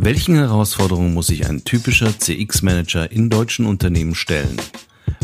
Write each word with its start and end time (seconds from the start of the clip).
Welchen 0.00 0.36
Herausforderungen 0.36 1.12
muss 1.12 1.26
sich 1.26 1.44
ein 1.48 1.64
typischer 1.64 2.16
CX-Manager 2.16 3.10
in 3.10 3.30
deutschen 3.30 3.66
Unternehmen 3.66 4.14
stellen? 4.14 4.56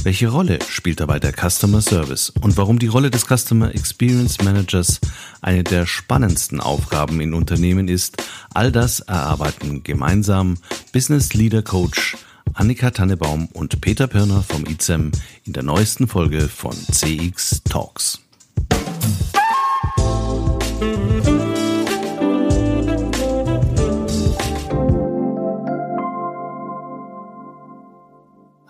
Welche 0.03 0.27
Rolle 0.27 0.59
spielt 0.69 0.99
dabei 0.99 1.21
der 1.21 1.33
Customer 1.33 1.81
Service 1.81 2.31
und 2.41 2.57
warum 2.57 2.81
die 2.81 2.89
Rolle 2.89 3.13
des 3.13 3.25
Customer 3.25 3.73
Experience 3.73 4.43
Managers 4.43 5.01
eine 5.41 5.63
der 5.63 5.87
spannendsten 5.87 6.59
Aufgaben 6.59 7.21
in 7.21 7.35
Unternehmen 7.35 7.87
ist, 7.87 8.17
all 8.53 8.73
das 8.73 8.99
erarbeiten 8.99 9.85
gemeinsam 9.85 10.57
Business 10.93 11.35
Leader 11.35 11.63
Coach 11.63 12.17
Annika 12.55 12.91
Tannebaum 12.91 13.47
und 13.53 13.81
Peter 13.81 14.09
Pirner 14.09 14.43
vom 14.43 14.67
ICEM 14.67 15.13
in 15.45 15.53
der 15.53 15.63
neuesten 15.63 16.09
Folge 16.09 16.49
von 16.49 16.75
CX 16.75 17.63
Talks. 17.63 18.24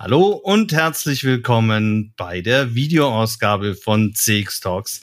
Hallo 0.04 0.32
und 0.32 0.70
herzlich 0.74 1.24
willkommen 1.24 2.12
bei 2.18 2.42
der 2.42 2.74
Videoausgabe 2.74 3.74
von 3.74 4.12
CX 4.12 4.60
Talks, 4.60 5.00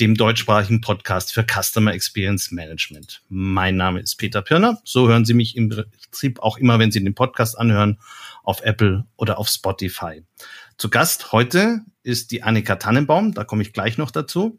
dem 0.00 0.16
deutschsprachigen 0.16 0.80
Podcast 0.80 1.32
für 1.32 1.44
Customer 1.44 1.92
Experience 1.92 2.50
Management. 2.50 3.22
Mein 3.28 3.76
Name 3.76 4.00
ist 4.00 4.16
Peter 4.16 4.42
Pirner. 4.42 4.80
So 4.82 5.06
hören 5.06 5.24
Sie 5.24 5.34
mich 5.34 5.56
im 5.56 5.68
Prinzip 5.68 6.40
auch 6.40 6.58
immer, 6.58 6.80
wenn 6.80 6.90
Sie 6.90 6.98
den 7.04 7.14
Podcast 7.14 7.56
anhören, 7.56 8.00
auf 8.42 8.60
Apple 8.62 9.06
oder 9.14 9.38
auf 9.38 9.46
Spotify. 9.46 10.24
Zu 10.76 10.90
Gast 10.90 11.30
heute 11.30 11.82
ist 12.02 12.32
die 12.32 12.42
Annika 12.42 12.74
Tannenbaum. 12.74 13.34
Da 13.34 13.44
komme 13.44 13.62
ich 13.62 13.72
gleich 13.72 13.96
noch 13.96 14.10
dazu. 14.10 14.58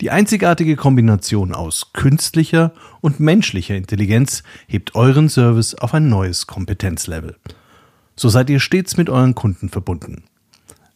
Die 0.00 0.12
einzigartige 0.12 0.76
Kombination 0.76 1.52
aus 1.52 1.92
künstlicher 1.92 2.72
und 3.00 3.18
menschlicher 3.18 3.74
Intelligenz 3.74 4.44
hebt 4.68 4.94
euren 4.94 5.28
Service 5.28 5.74
auf 5.74 5.92
ein 5.92 6.08
neues 6.08 6.46
Kompetenzlevel. 6.46 7.34
So 8.14 8.28
seid 8.28 8.48
ihr 8.48 8.60
stets 8.60 8.96
mit 8.96 9.10
euren 9.10 9.34
Kunden 9.34 9.70
verbunden. 9.70 10.22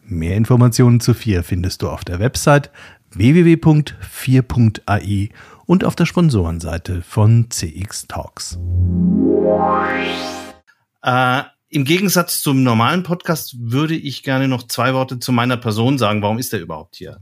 Mehr 0.04 0.36
Informationen 0.36 1.00
zu 1.00 1.14
FIR 1.14 1.42
findest 1.42 1.82
du 1.82 1.88
auf 1.88 2.04
der 2.04 2.20
Website 2.20 2.70
www.4.ai 3.10 5.30
und 5.66 5.84
auf 5.84 5.96
der 5.96 6.06
Sponsorenseite 6.06 7.02
von 7.02 7.50
CX 7.50 8.06
Talks. 8.06 8.56
Äh, 11.02 11.42
Im 11.70 11.84
Gegensatz 11.84 12.40
zum 12.40 12.62
normalen 12.62 13.02
Podcast 13.02 13.56
würde 13.58 13.96
ich 13.96 14.22
gerne 14.22 14.46
noch 14.46 14.68
zwei 14.68 14.94
Worte 14.94 15.18
zu 15.18 15.32
meiner 15.32 15.56
Person 15.56 15.98
sagen. 15.98 16.22
Warum 16.22 16.38
ist 16.38 16.52
er 16.52 16.60
überhaupt 16.60 16.94
hier? 16.96 17.18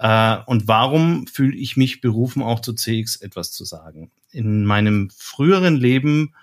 Äh, 0.00 0.38
und 0.46 0.66
warum 0.66 1.26
fühle 1.26 1.54
ich 1.56 1.76
mich 1.76 2.00
berufen, 2.00 2.42
auch 2.42 2.60
zu 2.60 2.72
CX 2.72 3.16
etwas 3.16 3.52
zu 3.52 3.64
sagen? 3.64 4.10
In 4.32 4.64
meinem 4.64 5.10
früheren 5.14 5.76
Leben 5.76 6.34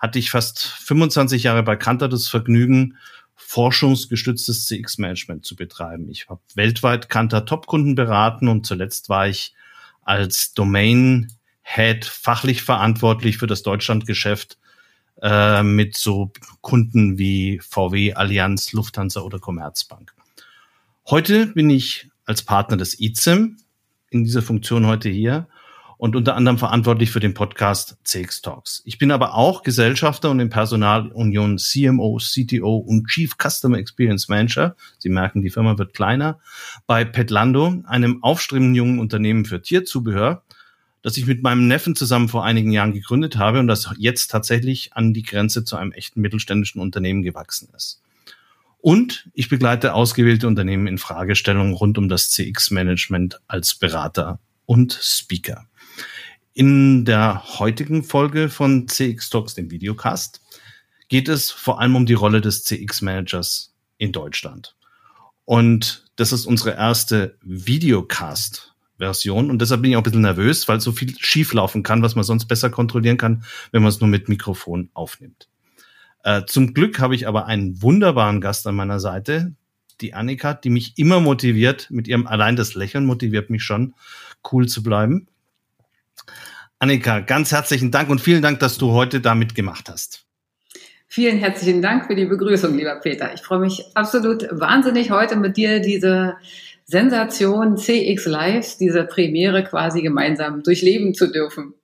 hatte 0.00 0.18
ich 0.18 0.30
fast 0.30 0.66
25 0.66 1.44
Jahre 1.44 1.62
bei 1.62 1.76
Kanter 1.76 2.08
das 2.08 2.28
Vergnügen, 2.28 2.96
forschungsgestütztes 3.36 4.66
CX-Management 4.66 5.44
zu 5.44 5.54
betreiben. 5.54 6.08
Ich 6.10 6.28
habe 6.28 6.40
weltweit 6.56 7.08
Kanter 7.08 7.46
Top-Kunden 7.46 7.94
beraten 7.94 8.48
und 8.48 8.66
zuletzt 8.66 9.08
war 9.08 9.28
ich 9.28 9.54
als 10.02 10.52
Domain 10.54 11.32
Head 11.62 12.04
fachlich 12.04 12.62
verantwortlich 12.62 13.38
für 13.38 13.46
das 13.46 13.62
Deutschlandgeschäft 13.62 14.58
äh, 15.22 15.62
mit 15.62 15.96
so 15.96 16.32
Kunden 16.62 17.16
wie 17.16 17.60
VW, 17.60 18.14
Allianz, 18.14 18.72
Lufthansa 18.72 19.20
oder 19.20 19.38
Commerzbank. 19.38 20.12
Heute 21.06 21.46
bin 21.46 21.70
ich 21.70 22.10
als 22.24 22.42
Partner 22.42 22.76
des 22.76 23.00
ICEM 23.00 23.56
in 24.10 24.24
dieser 24.24 24.42
Funktion 24.42 24.86
heute 24.86 25.08
hier 25.08 25.48
und 26.04 26.16
unter 26.16 26.36
anderem 26.36 26.58
verantwortlich 26.58 27.10
für 27.10 27.20
den 27.20 27.34
Podcast 27.34 27.96
CX 28.04 28.42
Talks. 28.42 28.82
Ich 28.84 28.98
bin 28.98 29.10
aber 29.10 29.34
auch 29.34 29.62
Gesellschafter 29.62 30.30
und 30.30 30.40
in 30.40 30.50
Personalunion 30.50 31.58
CMO, 31.58 32.18
CTO 32.18 32.76
und 32.76 33.06
Chief 33.08 33.36
Customer 33.40 33.78
Experience 33.78 34.28
Manager. 34.28 34.76
Sie 34.98 35.08
merken, 35.08 35.42
die 35.42 35.50
Firma 35.50 35.78
wird 35.78 35.94
kleiner. 35.94 36.40
Bei 36.86 37.04
Petlando, 37.04 37.82
einem 37.86 38.22
aufstrebenden 38.22 38.74
jungen 38.74 38.98
Unternehmen 38.98 39.44
für 39.44 39.62
Tierzubehör, 39.62 40.42
das 41.02 41.16
ich 41.16 41.26
mit 41.26 41.42
meinem 41.42 41.68
Neffen 41.68 41.96
zusammen 41.96 42.28
vor 42.28 42.44
einigen 42.44 42.72
Jahren 42.72 42.92
gegründet 42.92 43.36
habe 43.36 43.60
und 43.60 43.66
das 43.66 43.90
jetzt 43.98 44.30
tatsächlich 44.30 44.92
an 44.94 45.14
die 45.14 45.22
Grenze 45.22 45.64
zu 45.64 45.76
einem 45.76 45.92
echten 45.92 46.20
mittelständischen 46.20 46.80
Unternehmen 46.80 47.22
gewachsen 47.22 47.68
ist. 47.74 48.03
Und 48.84 49.30
ich 49.32 49.48
begleite 49.48 49.94
ausgewählte 49.94 50.46
Unternehmen 50.46 50.86
in 50.86 50.98
Fragestellungen 50.98 51.72
rund 51.72 51.96
um 51.96 52.10
das 52.10 52.28
CX-Management 52.28 53.40
als 53.46 53.76
Berater 53.76 54.40
und 54.66 54.92
Speaker. 55.00 55.64
In 56.52 57.06
der 57.06 57.58
heutigen 57.58 58.04
Folge 58.04 58.50
von 58.50 58.86
CX 58.86 59.30
Talks, 59.30 59.54
dem 59.54 59.70
Videocast, 59.70 60.42
geht 61.08 61.30
es 61.30 61.50
vor 61.50 61.80
allem 61.80 61.96
um 61.96 62.04
die 62.04 62.12
Rolle 62.12 62.42
des 62.42 62.62
CX-Managers 62.64 63.74
in 63.96 64.12
Deutschland. 64.12 64.76
Und 65.46 66.04
das 66.16 66.34
ist 66.34 66.44
unsere 66.44 66.72
erste 66.72 67.38
Videocast-Version. 67.40 69.48
Und 69.48 69.62
deshalb 69.62 69.80
bin 69.80 69.92
ich 69.92 69.96
auch 69.96 70.02
ein 70.02 70.04
bisschen 70.04 70.20
nervös, 70.20 70.68
weil 70.68 70.82
so 70.82 70.92
viel 70.92 71.16
schieflaufen 71.18 71.82
kann, 71.82 72.02
was 72.02 72.16
man 72.16 72.24
sonst 72.24 72.48
besser 72.48 72.68
kontrollieren 72.68 73.16
kann, 73.16 73.44
wenn 73.72 73.80
man 73.80 73.88
es 73.88 74.00
nur 74.00 74.10
mit 74.10 74.28
Mikrofon 74.28 74.90
aufnimmt. 74.92 75.48
Äh, 76.24 76.42
zum 76.46 76.72
Glück 76.74 76.98
habe 76.98 77.14
ich 77.14 77.28
aber 77.28 77.46
einen 77.46 77.82
wunderbaren 77.82 78.40
Gast 78.40 78.66
an 78.66 78.74
meiner 78.74 78.98
Seite, 78.98 79.54
die 80.00 80.14
Annika, 80.14 80.54
die 80.54 80.70
mich 80.70 80.94
immer 80.96 81.20
motiviert, 81.20 81.88
mit 81.90 82.08
ihrem 82.08 82.26
allein 82.26 82.56
das 82.56 82.74
Lächeln 82.74 83.04
motiviert 83.04 83.50
mich 83.50 83.62
schon, 83.62 83.94
cool 84.50 84.66
zu 84.66 84.82
bleiben. 84.82 85.28
Annika, 86.78 87.20
ganz 87.20 87.52
herzlichen 87.52 87.90
Dank 87.90 88.08
und 88.08 88.20
vielen 88.20 88.42
Dank, 88.42 88.58
dass 88.58 88.78
du 88.78 88.92
heute 88.92 89.20
da 89.20 89.34
mitgemacht 89.34 89.88
hast. 89.88 90.26
Vielen 91.06 91.38
herzlichen 91.38 91.80
Dank 91.80 92.06
für 92.06 92.16
die 92.16 92.24
Begrüßung, 92.24 92.76
lieber 92.76 92.96
Peter. 92.96 93.32
Ich 93.34 93.42
freue 93.42 93.60
mich 93.60 93.84
absolut 93.94 94.48
wahnsinnig, 94.50 95.10
heute 95.10 95.36
mit 95.36 95.56
dir 95.56 95.80
diese 95.80 96.36
Sensation 96.86 97.76
CX 97.76 98.26
Live, 98.26 98.78
diese 98.78 99.04
Premiere 99.04 99.62
quasi 99.62 100.02
gemeinsam 100.02 100.62
durchleben 100.62 101.14
zu 101.14 101.30
dürfen. 101.30 101.74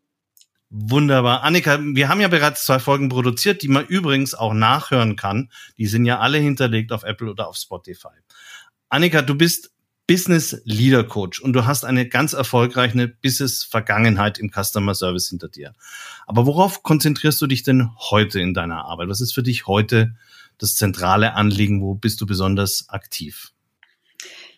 Wunderbar. 0.71 1.43
Annika, 1.43 1.81
wir 1.81 2.09
haben 2.09 2.21
ja 2.21 2.29
bereits 2.29 2.65
zwei 2.65 2.79
Folgen 2.79 3.09
produziert, 3.09 3.63
die 3.63 3.69
man 3.69 3.87
übrigens 3.87 4.35
auch 4.35 4.55
nachhören 4.55 5.17
kann. 5.17 5.51
Die 5.79 5.87
sind 5.87 6.05
ja 6.05 6.21
alle 6.21 6.39
hinterlegt 6.39 6.93
auf 6.93 7.03
Apple 7.03 7.29
oder 7.29 7.49
auf 7.49 7.57
Spotify. 7.57 8.15
Annika, 8.89 9.23
du 9.23 9.35
bist 9.35 9.73
Business 10.07 10.61
Leader 10.65 11.03
Coach 11.03 11.41
und 11.41 11.55
du 11.55 11.67
hast 11.67 11.85
eine 11.85 12.09
ganz 12.09 12.35
erfolgreiche 12.35 13.09
Business 13.09 13.65
Vergangenheit 13.65 14.39
im 14.39 14.51
Customer 14.51 14.95
Service 14.95 15.29
hinter 15.29 15.49
dir. 15.49 15.73
Aber 16.27 16.47
worauf 16.47 16.85
konzentrierst 16.85 17.41
du 17.43 17.49
dich 17.49 17.65
denn 17.65 17.91
heute 17.97 18.41
in 18.41 18.55
deiner 18.55 18.85
Arbeit? 18.85 19.09
Was 19.09 19.21
ist 19.21 19.35
für 19.35 19.43
dich 19.43 19.67
heute 19.67 20.15
das 20.59 20.77
zentrale 20.77 21.35
Anliegen? 21.35 21.81
Wo 21.81 21.95
bist 21.95 22.21
du 22.21 22.27
besonders 22.27 22.89
aktiv? 22.89 23.53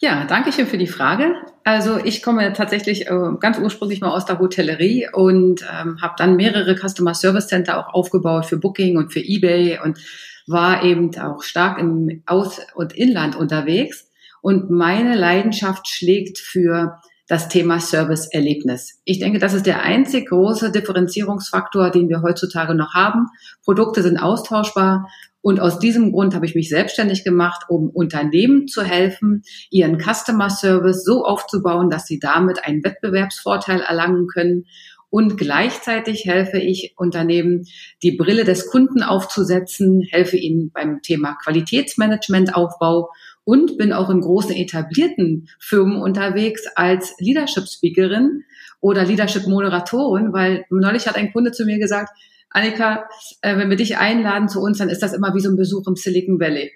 Ja, 0.04 0.24
danke 0.24 0.50
schön 0.50 0.66
für 0.66 0.78
die 0.78 0.88
Frage. 0.88 1.36
Also 1.62 1.96
ich 1.96 2.24
komme 2.24 2.52
tatsächlich 2.54 3.06
äh, 3.06 3.20
ganz 3.38 3.60
ursprünglich 3.60 4.00
mal 4.00 4.10
aus 4.10 4.26
der 4.26 4.40
Hotellerie 4.40 5.06
und 5.12 5.62
ähm, 5.62 6.02
habe 6.02 6.14
dann 6.18 6.34
mehrere 6.34 6.74
Customer 6.74 7.14
Service 7.14 7.46
Center 7.46 7.78
auch 7.78 7.94
aufgebaut 7.94 8.46
für 8.46 8.56
Booking 8.56 8.96
und 8.96 9.12
für 9.12 9.20
eBay 9.20 9.78
und 9.78 10.00
war 10.48 10.82
eben 10.82 11.16
auch 11.16 11.44
stark 11.44 11.78
im 11.78 12.24
Aus- 12.26 12.60
und 12.74 12.94
Inland 12.94 13.36
unterwegs. 13.36 14.10
Und 14.40 14.70
meine 14.70 15.14
Leidenschaft 15.14 15.86
schlägt 15.86 16.40
für 16.40 16.98
das 17.28 17.48
Thema 17.48 17.78
Service-Erlebnis. 17.78 19.00
Ich 19.04 19.20
denke, 19.20 19.38
das 19.38 19.54
ist 19.54 19.66
der 19.66 19.82
einzig 19.82 20.30
große 20.30 20.72
Differenzierungsfaktor, 20.72 21.90
den 21.90 22.08
wir 22.08 22.22
heutzutage 22.22 22.74
noch 22.74 22.94
haben. 22.94 23.28
Produkte 23.64 24.02
sind 24.02 24.18
austauschbar 24.18 25.08
und 25.42 25.60
aus 25.60 25.80
diesem 25.80 26.12
Grund 26.12 26.34
habe 26.34 26.46
ich 26.46 26.54
mich 26.54 26.68
selbstständig 26.68 27.24
gemacht, 27.24 27.64
um 27.68 27.90
Unternehmen 27.90 28.68
zu 28.68 28.82
helfen, 28.82 29.42
ihren 29.70 29.98
Customer 29.98 30.48
Service 30.48 31.04
so 31.04 31.24
aufzubauen, 31.24 31.90
dass 31.90 32.06
sie 32.06 32.20
damit 32.20 32.64
einen 32.64 32.84
Wettbewerbsvorteil 32.84 33.80
erlangen 33.80 34.28
können. 34.28 34.66
Und 35.10 35.36
gleichzeitig 35.36 36.24
helfe 36.24 36.58
ich 36.58 36.94
Unternehmen, 36.96 37.66
die 38.02 38.12
Brille 38.12 38.44
des 38.44 38.68
Kunden 38.68 39.02
aufzusetzen, 39.02 40.06
helfe 40.10 40.38
ihnen 40.38 40.70
beim 40.72 41.02
Thema 41.02 41.36
Qualitätsmanagementaufbau 41.42 43.10
und 43.44 43.76
bin 43.76 43.92
auch 43.92 44.08
in 44.10 44.20
großen 44.20 44.54
etablierten 44.54 45.48
Firmen 45.58 46.00
unterwegs 46.00 46.66
als 46.76 47.14
Leadership 47.18 47.68
Speakerin 47.68 48.44
oder 48.80 49.04
Leadership 49.04 49.46
Moderatorin, 49.46 50.32
weil 50.32 50.64
neulich 50.70 51.08
hat 51.08 51.16
ein 51.16 51.32
Kunde 51.32 51.50
zu 51.50 51.64
mir 51.64 51.78
gesagt, 51.78 52.16
Annika, 52.52 53.08
äh, 53.40 53.56
wenn 53.56 53.70
wir 53.70 53.76
dich 53.76 53.98
einladen 53.98 54.48
zu 54.48 54.60
uns, 54.60 54.78
dann 54.78 54.88
ist 54.88 55.02
das 55.02 55.12
immer 55.12 55.34
wie 55.34 55.40
so 55.40 55.50
ein 55.50 55.56
Besuch 55.56 55.86
im 55.86 55.96
Silicon 55.96 56.40
Valley. 56.40 56.70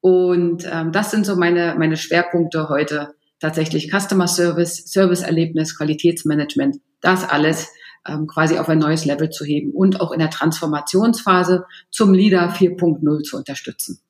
Und 0.00 0.68
ähm, 0.70 0.92
das 0.92 1.10
sind 1.10 1.24
so 1.24 1.36
meine, 1.36 1.76
meine 1.78 1.96
Schwerpunkte 1.96 2.68
heute. 2.68 3.14
Tatsächlich 3.40 3.90
Customer 3.90 4.28
Service, 4.28 4.84
Serviceerlebnis, 4.86 5.76
Qualitätsmanagement, 5.76 6.76
das 7.00 7.28
alles 7.28 7.68
ähm, 8.06 8.26
quasi 8.26 8.58
auf 8.58 8.68
ein 8.68 8.78
neues 8.78 9.04
Level 9.04 9.30
zu 9.30 9.44
heben 9.44 9.72
und 9.72 10.00
auch 10.00 10.12
in 10.12 10.18
der 10.18 10.30
Transformationsphase 10.30 11.64
zum 11.90 12.12
Leader 12.12 12.52
4.0 12.52 13.22
zu 13.22 13.36
unterstützen. 13.36 14.00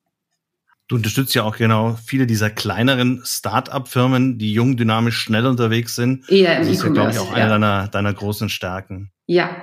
Du 0.88 0.96
unterstützt 0.96 1.34
ja 1.34 1.44
auch 1.44 1.56
genau 1.56 1.96
viele 2.05 2.26
dieser 2.26 2.50
kleineren 2.50 3.22
Start-up-Firmen, 3.25 4.37
die 4.38 4.52
jung, 4.52 4.76
dynamisch, 4.76 5.19
schnell 5.19 5.46
unterwegs 5.46 5.94
sind. 5.94 6.28
Eher 6.28 6.58
im 6.58 6.62
Das 6.64 6.69
ist 6.69 6.82
ja, 6.82 6.90
glaube 6.90 7.10
ich, 7.12 7.19
auch 7.19 7.32
eine 7.32 7.40
ja. 7.40 7.49
deiner, 7.49 7.88
deiner 7.88 8.12
großen 8.12 8.50
Stärken. 8.50 9.10
Ja, 9.26 9.56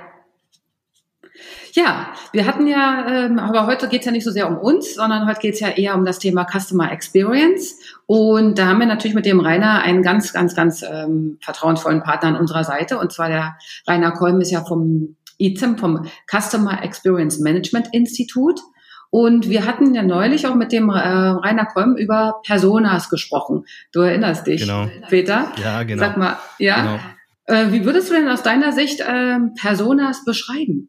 ja, 1.72 2.08
wir 2.32 2.46
hatten 2.46 2.66
ja, 2.66 3.06
ähm, 3.08 3.38
aber 3.38 3.66
heute 3.66 3.88
geht's 3.88 4.04
ja 4.04 4.12
nicht 4.12 4.24
so 4.24 4.30
sehr 4.30 4.48
um 4.48 4.58
uns, 4.58 4.94
sondern 4.94 5.26
heute 5.26 5.40
geht's 5.40 5.60
ja 5.60 5.68
eher 5.68 5.94
um 5.94 6.04
das 6.04 6.18
Thema 6.18 6.46
Customer 6.46 6.92
Experience. 6.92 7.78
Und 8.06 8.58
da 8.58 8.66
haben 8.66 8.78
wir 8.78 8.86
natürlich 8.86 9.14
mit 9.14 9.24
dem 9.24 9.40
Rainer 9.40 9.82
einen 9.82 10.02
ganz, 10.02 10.32
ganz, 10.32 10.54
ganz 10.54 10.82
ähm, 10.82 11.38
vertrauensvollen 11.40 12.02
Partner 12.02 12.30
an 12.30 12.36
unserer 12.36 12.64
Seite. 12.64 12.98
Und 12.98 13.12
zwar 13.12 13.28
der 13.28 13.56
Rainer 13.86 14.12
Kolm 14.12 14.40
ist 14.40 14.50
ja 14.50 14.62
vom 14.64 15.16
ICEM, 15.38 15.78
vom 15.78 16.06
Customer 16.30 16.82
Experience 16.82 17.38
Management 17.38 17.88
Institut. 17.92 18.60
Und 19.08 19.48
wir 19.48 19.66
hatten 19.66 19.94
ja 19.94 20.02
neulich 20.02 20.46
auch 20.46 20.54
mit 20.54 20.72
dem 20.72 20.88
äh, 20.88 20.92
Rainer 20.92 21.66
Kolm 21.66 21.96
über 21.96 22.40
Personas 22.46 23.10
gesprochen. 23.10 23.64
Du 23.92 24.00
erinnerst 24.00 24.46
dich, 24.46 24.62
genau. 24.62 24.88
Peter? 25.08 25.52
Ja, 25.62 25.82
genau. 25.82 26.00
Sag 26.00 26.16
mal, 26.16 26.38
ja. 26.58 26.76
Genau. 26.80 26.98
Äh, 27.44 27.72
wie 27.72 27.84
würdest 27.84 28.08
du 28.08 28.14
denn 28.14 28.28
aus 28.28 28.42
deiner 28.42 28.72
Sicht 28.72 29.00
äh, 29.00 29.38
Personas 29.60 30.24
beschreiben? 30.24 30.88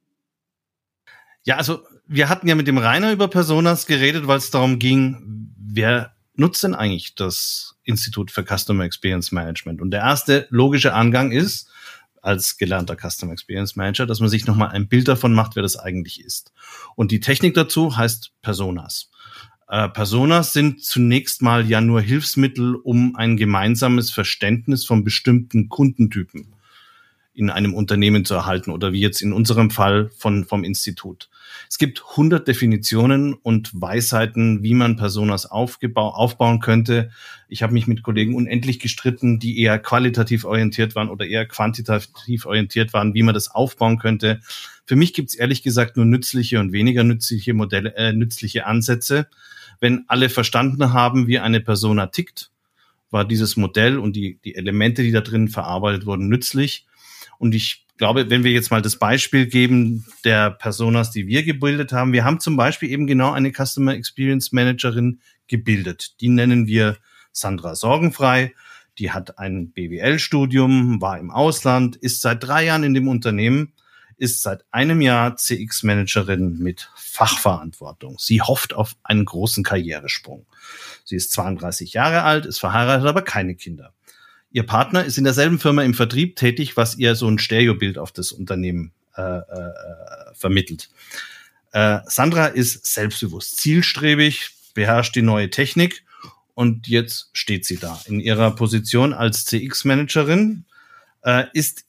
Ja, 1.44 1.57
also 1.57 1.86
wir 2.07 2.30
hatten 2.30 2.48
ja 2.48 2.56
mit 2.56 2.68
dem 2.68 2.78
Rainer 2.78 3.12
über 3.12 3.28
Personas 3.28 3.86
geredet, 3.86 4.28
weil 4.28 4.38
es 4.38 4.51
darum 4.51 4.80
ging, 4.80 5.51
wer 5.57 6.13
nutzt 6.36 6.63
denn 6.63 6.75
eigentlich 6.75 7.16
das 7.16 7.75
Institut 7.84 8.31
für 8.31 8.44
Customer 8.44 8.84
Experience 8.84 9.31
Management? 9.31 9.81
Und 9.81 9.92
der 9.92 10.01
erste 10.01 10.48
logische 10.50 10.94
Angang 10.94 11.31
ist, 11.31 11.69
als 12.22 12.57
gelernter 12.57 12.95
Customer 12.95 13.34
Experience 13.34 13.75
Manager, 13.75 14.06
dass 14.06 14.22
man 14.22 14.30
sich 14.30 14.48
nochmal 14.48 14.69
ein 14.69 14.88
Bild 14.88 15.10
davon 15.10 15.34
macht, 15.34 15.56
wer 15.56 15.63
das 15.63 15.78
eigentlich 15.78 16.24
ist. 16.24 16.54
Und 16.95 17.12
die 17.12 17.19
Technik 17.19 17.54
dazu 17.54 17.98
heißt 17.98 18.31
Personas. 18.42 19.12
Äh, 19.68 19.90
Personas 19.90 20.54
sind 20.54 20.84
zunächst 20.84 21.42
mal 21.42 21.69
ja 21.69 21.81
nur 21.81 22.00
Hilfsmittel, 22.00 22.75
um 22.75 23.18
ein 23.18 23.36
gemeinsames 23.36 24.10
Verständnis 24.10 24.86
von 24.86 25.04
bestimmten 25.04 25.68
Kundentypen 25.68 26.53
in 27.33 27.50
einem 27.50 27.74
Unternehmen 27.74 28.25
zu 28.25 28.35
erhalten 28.35 28.71
oder 28.71 28.94
wie 28.94 29.00
jetzt 29.00 29.21
in 29.21 29.33
unserem 29.33 29.71
Fall 29.71 30.09
von, 30.18 30.45
vom 30.45 30.63
Institut. 30.63 31.30
Es 31.69 31.77
gibt 31.77 32.03
100 32.12 32.47
Definitionen 32.47 33.33
und 33.33 33.71
Weisheiten, 33.74 34.62
wie 34.62 34.75
man 34.75 34.95
Personas 34.95 35.47
aufbauen 35.47 36.59
könnte. 36.59 37.09
Ich 37.47 37.63
habe 37.63 37.74
mich 37.74 37.88
mit 37.88 38.03
Kollegen 38.03 38.35
unendlich 38.35 38.80
gestritten, 38.80 39.39
die 39.39 39.59
eher 39.59 39.80
qualitativ 39.80 40.45
orientiert 40.45 40.95
waren 40.95 41.09
oder 41.09 41.25
eher 41.25 41.47
quantitativ 41.47 42.45
orientiert 42.45 42.94
waren, 42.94 43.13
wie 43.13 43.24
man 43.24 43.33
das 43.33 43.50
aufbauen 43.50 43.97
könnte. 43.97 44.39
Für 44.85 44.95
mich 44.95 45.13
gibt 45.13 45.30
es 45.30 45.35
ehrlich 45.35 45.63
gesagt 45.63 45.97
nur 45.97 46.06
nützliche 46.06 46.59
und 46.59 46.71
weniger 46.74 47.03
nützliche 47.03 47.53
Modelle, 47.53 47.95
äh, 47.95 48.13
nützliche 48.13 48.65
Ansätze. 48.65 49.27
Wenn 49.80 50.06
alle 50.07 50.30
verstanden 50.30 50.94
haben, 50.94 51.27
wie 51.27 51.39
eine 51.39 51.62
Persona 51.62 52.07
tickt, 52.07 52.51
war 53.09 53.25
dieses 53.25 53.57
Modell 53.57 53.97
und 54.00 54.15
die, 54.15 54.39
die 54.44 54.56
Elemente, 54.56 55.03
die 55.03 55.12
da 55.12 55.21
drin 55.21 55.47
verarbeitet 55.47 56.06
wurden, 56.06 56.27
nützlich. 56.27 56.85
Und 57.44 57.54
ich 57.54 57.86
glaube, 57.98 58.30
wenn 58.30 58.45
wir 58.45 58.54
jetzt 58.54 58.72
mal 58.72 58.81
das 58.81 58.95
Beispiel 58.95 59.48
geben 59.48 60.06
der 60.24 60.50
Personas, 60.50 61.12
die 61.12 61.28
wir 61.28 61.44
gebildet 61.44 61.92
haben, 61.92 62.13
wir 62.13 62.24
haben 62.24 62.40
zum 62.40 62.56
Beispiel 62.56 62.90
eben 62.90 63.06
genau 63.06 63.34
eine 63.34 63.51
Customer 63.51 63.94
Experience 63.95 64.54
Managerin 64.54 65.19
gebildet. 65.48 66.22
Die 66.22 66.30
nennen 66.30 66.68
wir 66.68 66.95
Sandra 67.34 67.75
Sorgenfrei. 67.75 68.54
Die 68.98 69.12
hat 69.12 69.40
ein 69.40 69.74
BWL-Studium, 69.74 71.01
war 71.01 71.19
im 71.19 71.31
Ausland, 71.31 71.98
ist 71.98 72.22
seit 72.22 72.42
drei 72.45 72.63
Jahren 72.63 72.86
in 72.86 72.94
dem 72.94 73.10
Unternehmen, 73.10 73.74
ist 74.16 74.42
seit 74.42 74.63
einem 74.72 75.01
Jahr 75.01 75.36
CX-Managerin 75.36 76.60
mit 76.60 76.90
Fachverantwortung. 76.95 78.16
Sie 78.19 78.42
hofft 78.42 78.74
auf 78.74 78.95
einen 79.04 79.25
großen 79.25 79.66
Karrieresprung. 79.66 80.45
Sie 81.04 81.18
ist 81.18 81.34
32 81.34 81.92
Jahre 81.92 82.24
alt, 82.24 82.45
ist 82.45 82.60
verheiratet, 82.60 83.06
aber 83.06 83.22
keine 83.22 83.56
Kinder. 83.56 83.94
Ihr 84.54 84.66
Partner 84.68 85.04
ist 85.04 85.18
in 85.18 85.24
derselben 85.24 85.60
Firma 85.60 85.84
im 85.84 85.96
Vertrieb 85.96 86.36
tätig, 86.36 86.78
was 86.78 86.96
ihr 86.96 87.16
so 87.16 87.28
ein 87.28 87.40
Stereobild 87.40 87.98
auf 87.98 88.12
das 88.12 88.32
Unternehmen 88.32 88.94
äh, 89.18 89.22
äh, 89.22 89.74
vermittelt. 90.36 90.92
Äh, 91.72 92.00
Sandra 92.06 92.46
ist 92.46 92.86
selbstbewusst, 92.86 93.58
zielstrebig, 93.58 94.52
beherrscht 94.76 95.16
die 95.16 95.24
neue 95.24 95.50
Technik 95.50 96.06
und 96.54 96.88
jetzt 96.88 97.32
steht 97.34 97.66
sie 97.66 97.78
da 97.78 98.00
in 98.06 98.20
ihrer 98.20 98.56
Position 98.56 99.12
als 99.14 99.46
CX-Managerin, 99.46 100.66
äh, 101.24 101.46
ist 101.54 101.86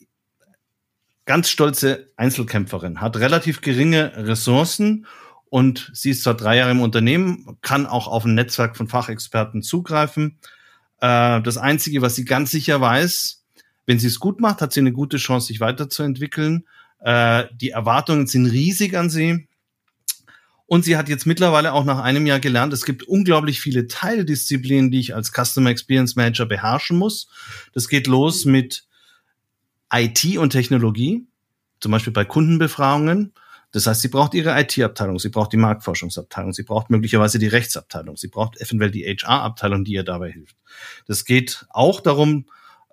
ganz 1.26 1.50
stolze 1.50 2.10
Einzelkämpferin, 2.16 3.02
hat 3.02 3.18
relativ 3.18 3.60
geringe 3.60 4.12
Ressourcen 4.16 5.06
und 5.50 5.90
sie 5.92 6.10
ist 6.10 6.22
zwar 6.22 6.34
drei 6.34 6.56
Jahre 6.56 6.70
im 6.70 6.80
Unternehmen, 6.80 7.58
kann 7.60 7.86
auch 7.86 8.08
auf 8.08 8.24
ein 8.24 8.34
Netzwerk 8.34 8.74
von 8.74 8.88
Fachexperten 8.88 9.60
zugreifen, 9.60 10.38
äh, 11.00 11.40
das 11.42 11.56
Einzige, 11.56 12.02
was 12.02 12.14
sie 12.14 12.24
ganz 12.24 12.50
sicher 12.50 12.80
weiß, 12.80 13.44
wenn 13.86 13.98
sie 13.98 14.06
es 14.06 14.20
gut 14.20 14.40
macht, 14.40 14.60
hat 14.60 14.72
sie 14.72 14.80
eine 14.80 14.92
gute 14.92 15.18
Chance, 15.18 15.48
sich 15.48 15.60
weiterzuentwickeln. 15.60 16.66
Äh, 17.00 17.44
die 17.54 17.70
Erwartungen 17.70 18.26
sind 18.26 18.46
riesig 18.46 18.96
an 18.96 19.10
sie. 19.10 19.46
Und 20.66 20.84
sie 20.84 20.96
hat 20.96 21.10
jetzt 21.10 21.26
mittlerweile 21.26 21.74
auch 21.74 21.84
nach 21.84 21.98
einem 21.98 22.26
Jahr 22.26 22.40
gelernt, 22.40 22.72
es 22.72 22.86
gibt 22.86 23.02
unglaublich 23.02 23.60
viele 23.60 23.86
Teildisziplinen, 23.86 24.90
die 24.90 25.00
ich 25.00 25.14
als 25.14 25.30
Customer 25.30 25.68
Experience 25.68 26.16
Manager 26.16 26.46
beherrschen 26.46 26.96
muss. 26.96 27.28
Das 27.74 27.88
geht 27.88 28.06
los 28.06 28.46
mit 28.46 28.86
IT 29.92 30.38
und 30.38 30.50
Technologie, 30.50 31.26
zum 31.80 31.92
Beispiel 31.92 32.14
bei 32.14 32.24
Kundenbefragungen. 32.24 33.34
Das 33.74 33.88
heißt, 33.88 34.02
sie 34.02 34.08
braucht 34.08 34.34
ihre 34.34 34.56
IT-Abteilung, 34.60 35.18
sie 35.18 35.30
braucht 35.30 35.52
die 35.52 35.56
Marktforschungsabteilung, 35.56 36.52
sie 36.52 36.62
braucht 36.62 36.90
möglicherweise 36.90 37.40
die 37.40 37.48
Rechtsabteilung, 37.48 38.16
sie 38.16 38.28
braucht 38.28 38.60
eventuell 38.60 38.92
die 38.92 39.02
HR-Abteilung, 39.02 39.82
die 39.82 39.94
ihr 39.94 40.04
dabei 40.04 40.30
hilft. 40.30 40.54
Das 41.08 41.24
geht 41.24 41.66
auch 41.70 42.00
darum, 42.00 42.46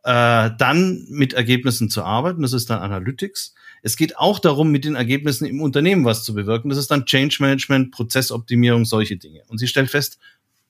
äh, 0.03 0.49
dann 0.57 1.05
mit 1.11 1.33
Ergebnissen 1.33 1.91
zu 1.91 2.01
arbeiten. 2.01 2.41
Das 2.41 2.53
ist 2.53 2.71
dann 2.71 2.79
Analytics. 2.79 3.53
Es 3.83 3.95
geht 3.95 4.17
auch 4.17 4.39
darum, 4.39 4.71
mit 4.71 4.83
den 4.83 4.95
Ergebnissen 4.95 5.45
im 5.45 5.61
Unternehmen 5.61 6.03
was 6.03 6.23
zu 6.23 6.33
bewirken. 6.33 6.69
Das 6.69 6.79
ist 6.79 6.89
dann 6.89 7.05
Change 7.05 7.37
Management, 7.41 7.91
Prozessoptimierung, 7.91 8.85
solche 8.85 9.17
Dinge. 9.17 9.43
Und 9.49 9.59
sie 9.59 9.67
stellt 9.67 9.91
fest, 9.91 10.17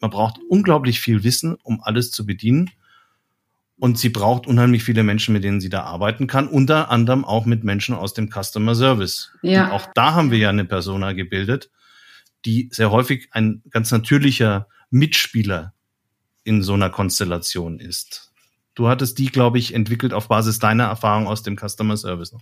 man 0.01 0.11
braucht 0.11 0.41
unglaublich 0.49 0.99
viel 0.99 1.23
Wissen, 1.23 1.55
um 1.63 1.81
alles 1.81 2.11
zu 2.11 2.25
bedienen. 2.25 2.69
Und 3.81 3.97
sie 3.97 4.09
braucht 4.09 4.45
unheimlich 4.45 4.83
viele 4.83 5.01
Menschen, 5.01 5.33
mit 5.33 5.43
denen 5.43 5.59
sie 5.59 5.69
da 5.69 5.81
arbeiten 5.81 6.27
kann, 6.27 6.47
unter 6.47 6.91
anderem 6.91 7.25
auch 7.25 7.47
mit 7.47 7.63
Menschen 7.63 7.95
aus 7.95 8.13
dem 8.13 8.29
Customer 8.29 8.75
Service. 8.75 9.31
Ja. 9.41 9.65
Und 9.65 9.71
auch 9.71 9.87
da 9.95 10.13
haben 10.13 10.29
wir 10.29 10.37
ja 10.37 10.49
eine 10.49 10.65
Persona 10.65 11.13
gebildet, 11.13 11.71
die 12.45 12.69
sehr 12.71 12.91
häufig 12.91 13.29
ein 13.31 13.63
ganz 13.71 13.89
natürlicher 13.89 14.67
Mitspieler 14.91 15.73
in 16.43 16.61
so 16.61 16.73
einer 16.73 16.91
Konstellation 16.91 17.79
ist. 17.79 18.31
Du 18.75 18.87
hattest 18.87 19.17
die, 19.17 19.31
glaube 19.31 19.57
ich, 19.57 19.73
entwickelt 19.73 20.13
auf 20.13 20.27
Basis 20.27 20.59
deiner 20.59 20.83
Erfahrung 20.83 21.25
aus 21.25 21.41
dem 21.41 21.57
Customer 21.57 21.97
Service. 21.97 22.35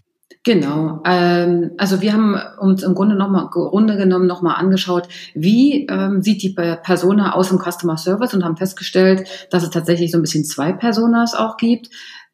Genau. 0.43 1.01
Ähm, 1.05 1.71
also 1.77 2.01
wir 2.01 2.13
haben 2.13 2.36
uns 2.59 2.83
im 2.83 2.95
Grunde, 2.95 3.15
noch 3.15 3.29
mal, 3.29 3.50
Grunde 3.50 3.98
genommen 3.98 4.27
nochmal 4.27 4.55
angeschaut, 4.55 5.07
wie 5.33 5.86
ähm, 5.88 6.21
sieht 6.21 6.41
die 6.43 6.53
Persona 6.53 7.33
aus 7.33 7.51
im 7.51 7.59
Customer 7.59 7.98
Service 7.98 8.33
und 8.33 8.45
haben 8.45 8.57
festgestellt, 8.57 9.27
dass 9.51 9.63
es 9.63 9.69
tatsächlich 9.69 10.12
so 10.12 10.17
ein 10.17 10.21
bisschen 10.21 10.45
zwei 10.45 10.71
Personas 10.71 11.33
auch 11.33 11.57
gibt. 11.57 11.89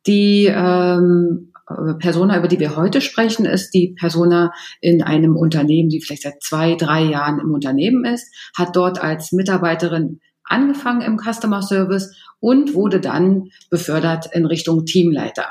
Die 0.06 0.46
ähm, 0.46 1.52
Persona, 2.00 2.38
über 2.38 2.48
die 2.48 2.60
wir 2.60 2.76
heute 2.76 3.02
sprechen, 3.02 3.46
ist 3.46 3.72
die 3.72 3.96
Persona 4.00 4.52
in 4.82 5.02
einem 5.02 5.36
Unternehmen, 5.36 5.90
die 5.90 6.00
vielleicht 6.00 6.22
seit 6.22 6.44
zwei, 6.44 6.76
drei 6.76 7.02
Jahren 7.02 7.40
im 7.40 7.52
Unternehmen 7.54 8.06
ist, 8.06 8.32
hat 8.56 8.76
dort 8.76 9.02
als 9.02 9.32
Mitarbeiterin 9.32 10.20
angefangen 10.44 11.02
im 11.02 11.18
Customer 11.18 11.64
Service 11.64 12.16
und 12.40 12.76
wurde 12.76 13.00
dann 13.00 13.50
befördert 13.72 14.28
in 14.32 14.46
Richtung 14.46 14.86
Teamleiter. 14.86 15.48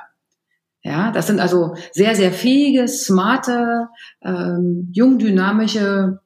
Ja, 0.86 1.10
das 1.10 1.26
sind 1.26 1.40
also 1.40 1.76
sehr, 1.92 2.14
sehr 2.14 2.30
fähige, 2.30 2.86
smarte, 2.86 3.88
ähm, 4.22 4.90
jung 4.92 5.18
dynamische 5.18 6.20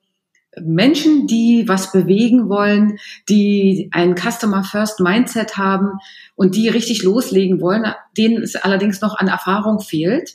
Menschen, 0.61 1.29
die 1.29 1.69
was 1.69 1.93
bewegen 1.93 2.49
wollen, 2.49 2.99
die 3.29 3.89
ein 3.93 4.17
Customer 4.17 4.65
First 4.65 4.99
Mindset 4.99 5.57
haben 5.57 6.01
und 6.35 6.57
die 6.57 6.69
richtig 6.69 7.05
loslegen 7.05 7.61
wollen, 7.61 7.93
denen 8.17 8.43
es 8.43 8.57
allerdings 8.57 9.01
noch 9.01 9.17
an 9.17 9.29
Erfahrung 9.29 9.79
fehlt 9.79 10.35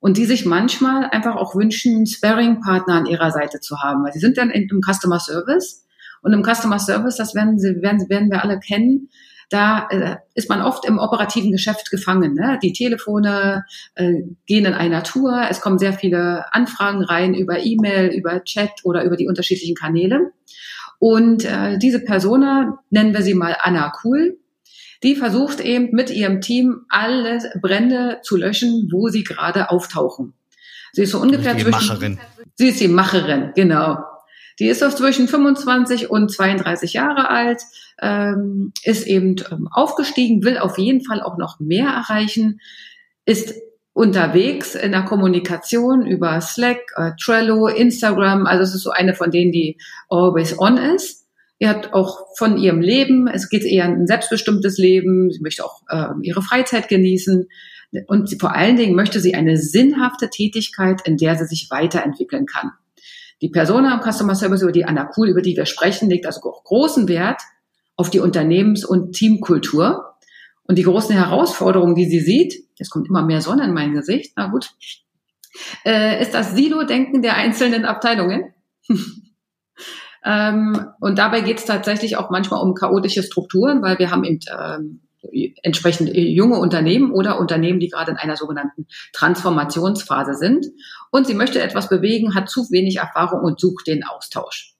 und 0.00 0.16
die 0.16 0.24
sich 0.24 0.44
manchmal 0.44 1.04
einfach 1.10 1.36
auch 1.36 1.54
wünschen, 1.54 2.04
Sparring-Partner 2.04 2.94
an 2.94 3.06
ihrer 3.06 3.30
Seite 3.30 3.60
zu 3.60 3.78
haben. 3.78 4.02
Weil 4.02 4.12
sie 4.12 4.18
sind 4.18 4.38
dann 4.38 4.50
im 4.50 4.80
Customer 4.80 5.20
Service 5.20 5.86
und 6.22 6.32
im 6.32 6.42
Customer 6.42 6.80
Service, 6.80 7.16
das 7.16 7.36
werden, 7.36 7.60
sie, 7.60 7.80
werden, 7.80 8.08
werden 8.08 8.28
wir 8.28 8.42
alle 8.42 8.58
kennen, 8.58 9.08
da 9.52 9.88
äh, 9.90 10.16
ist 10.34 10.48
man 10.48 10.62
oft 10.62 10.86
im 10.86 10.98
operativen 10.98 11.52
Geschäft 11.52 11.90
gefangen. 11.90 12.34
Ne? 12.34 12.58
Die 12.62 12.72
Telefone 12.72 13.64
äh, 13.94 14.22
gehen 14.46 14.64
in 14.64 14.74
einer 14.74 15.02
Tour, 15.02 15.46
es 15.50 15.60
kommen 15.60 15.78
sehr 15.78 15.92
viele 15.92 16.52
Anfragen 16.52 17.02
rein 17.02 17.34
über 17.34 17.64
E-Mail, 17.64 18.08
über 18.08 18.42
Chat 18.44 18.70
oder 18.84 19.04
über 19.04 19.16
die 19.16 19.28
unterschiedlichen 19.28 19.74
Kanäle. 19.74 20.32
Und 20.98 21.44
äh, 21.44 21.78
diese 21.78 22.00
Persona, 22.00 22.78
nennen 22.90 23.12
wir 23.12 23.22
sie 23.22 23.34
mal 23.34 23.56
Anna 23.60 23.92
Cool, 24.02 24.38
die 25.02 25.16
versucht 25.16 25.60
eben 25.60 25.88
mit 25.92 26.10
ihrem 26.10 26.40
Team 26.40 26.82
alle 26.88 27.38
Brände 27.60 28.20
zu 28.22 28.36
löschen, 28.36 28.88
wo 28.92 29.08
sie 29.08 29.24
gerade 29.24 29.70
auftauchen. 29.70 30.34
Sie 30.92 31.02
ist 31.02 31.10
so 31.10 31.20
ungefähr 31.20 31.54
die 31.54 31.62
zwischen. 31.62 31.88
Macherin. 31.88 32.18
Sie 32.54 32.68
ist 32.68 32.80
die 32.80 32.88
Macherin, 32.88 33.52
genau. 33.54 33.98
Die 34.58 34.68
ist 34.68 34.80
so 34.80 34.88
zwischen 34.88 35.28
25 35.28 36.10
und 36.10 36.30
32 36.30 36.92
Jahre 36.92 37.28
alt, 37.28 37.62
ähm, 38.00 38.72
ist 38.84 39.06
eben 39.06 39.36
ähm, 39.50 39.68
aufgestiegen, 39.70 40.42
will 40.42 40.58
auf 40.58 40.78
jeden 40.78 41.04
Fall 41.04 41.22
auch 41.22 41.38
noch 41.38 41.60
mehr 41.60 41.88
erreichen, 41.88 42.60
ist 43.24 43.54
unterwegs 43.94 44.74
in 44.74 44.92
der 44.92 45.02
Kommunikation 45.02 46.06
über 46.06 46.40
Slack, 46.40 46.80
äh, 46.96 47.12
Trello, 47.22 47.68
Instagram. 47.68 48.46
Also 48.46 48.62
es 48.64 48.74
ist 48.74 48.82
so 48.82 48.90
eine 48.90 49.14
von 49.14 49.30
denen, 49.30 49.52
die 49.52 49.78
always 50.08 50.58
on 50.58 50.78
ist. 50.78 51.26
Sie 51.60 51.68
hat 51.68 51.92
auch 51.92 52.26
von 52.36 52.58
ihrem 52.58 52.80
Leben, 52.80 53.28
es 53.28 53.48
geht 53.48 53.64
eher 53.64 53.84
ein 53.84 54.06
selbstbestimmtes 54.06 54.78
Leben, 54.78 55.30
sie 55.30 55.40
möchte 55.40 55.64
auch 55.64 55.82
äh, 55.88 56.08
ihre 56.22 56.42
Freizeit 56.42 56.88
genießen 56.88 57.46
und 58.06 58.28
sie, 58.28 58.38
vor 58.38 58.54
allen 58.54 58.76
Dingen 58.76 58.96
möchte 58.96 59.20
sie 59.20 59.34
eine 59.34 59.56
sinnhafte 59.56 60.30
Tätigkeit, 60.30 61.02
in 61.06 61.18
der 61.18 61.36
sie 61.36 61.44
sich 61.44 61.68
weiterentwickeln 61.70 62.46
kann. 62.46 62.72
Die 63.42 63.48
Persona 63.48 63.94
im 63.94 64.00
Customer 64.00 64.34
Service, 64.34 64.62
über 64.62 64.72
die 64.72 64.84
Anna 64.84 65.04
Kuhl, 65.04 65.28
über 65.28 65.42
die 65.42 65.56
wir 65.56 65.66
sprechen, 65.66 66.08
legt 66.08 66.26
also 66.26 66.40
auch 66.48 66.62
großen 66.64 67.08
Wert 67.08 67.42
auf 67.96 68.08
die 68.08 68.20
Unternehmens- 68.20 68.84
und 68.84 69.12
Teamkultur. 69.12 70.14
Und 70.62 70.78
die 70.78 70.84
großen 70.84 71.14
Herausforderungen, 71.14 71.96
die 71.96 72.06
sie 72.06 72.20
sieht, 72.20 72.54
jetzt 72.76 72.90
kommt 72.90 73.08
immer 73.08 73.24
mehr 73.24 73.40
Sonne 73.40 73.64
in 73.64 73.74
mein 73.74 73.92
Gesicht, 73.92 74.32
na 74.36 74.46
gut, 74.46 74.70
äh, 75.84 76.22
ist 76.22 76.34
das 76.34 76.54
Silo-Denken 76.54 77.20
der 77.20 77.36
einzelnen 77.36 77.84
Abteilungen. 77.84 78.54
ähm, 80.24 80.86
und 81.00 81.18
dabei 81.18 81.40
geht 81.40 81.58
es 81.58 81.64
tatsächlich 81.64 82.16
auch 82.16 82.30
manchmal 82.30 82.62
um 82.62 82.74
chaotische 82.74 83.24
Strukturen, 83.24 83.82
weil 83.82 83.98
wir 83.98 84.10
haben 84.12 84.24
eben 84.24 84.38
ähm, 84.56 85.00
entsprechend 85.62 86.10
junge 86.14 86.58
Unternehmen 86.58 87.12
oder 87.12 87.38
Unternehmen, 87.38 87.80
die 87.80 87.88
gerade 87.88 88.10
in 88.12 88.16
einer 88.16 88.36
sogenannten 88.36 88.86
Transformationsphase 89.12 90.34
sind. 90.34 90.66
Und 91.10 91.26
sie 91.26 91.34
möchte 91.34 91.60
etwas 91.60 91.88
bewegen, 91.88 92.34
hat 92.34 92.48
zu 92.48 92.70
wenig 92.70 92.96
Erfahrung 92.96 93.42
und 93.42 93.60
sucht 93.60 93.86
den 93.86 94.04
Austausch. 94.04 94.74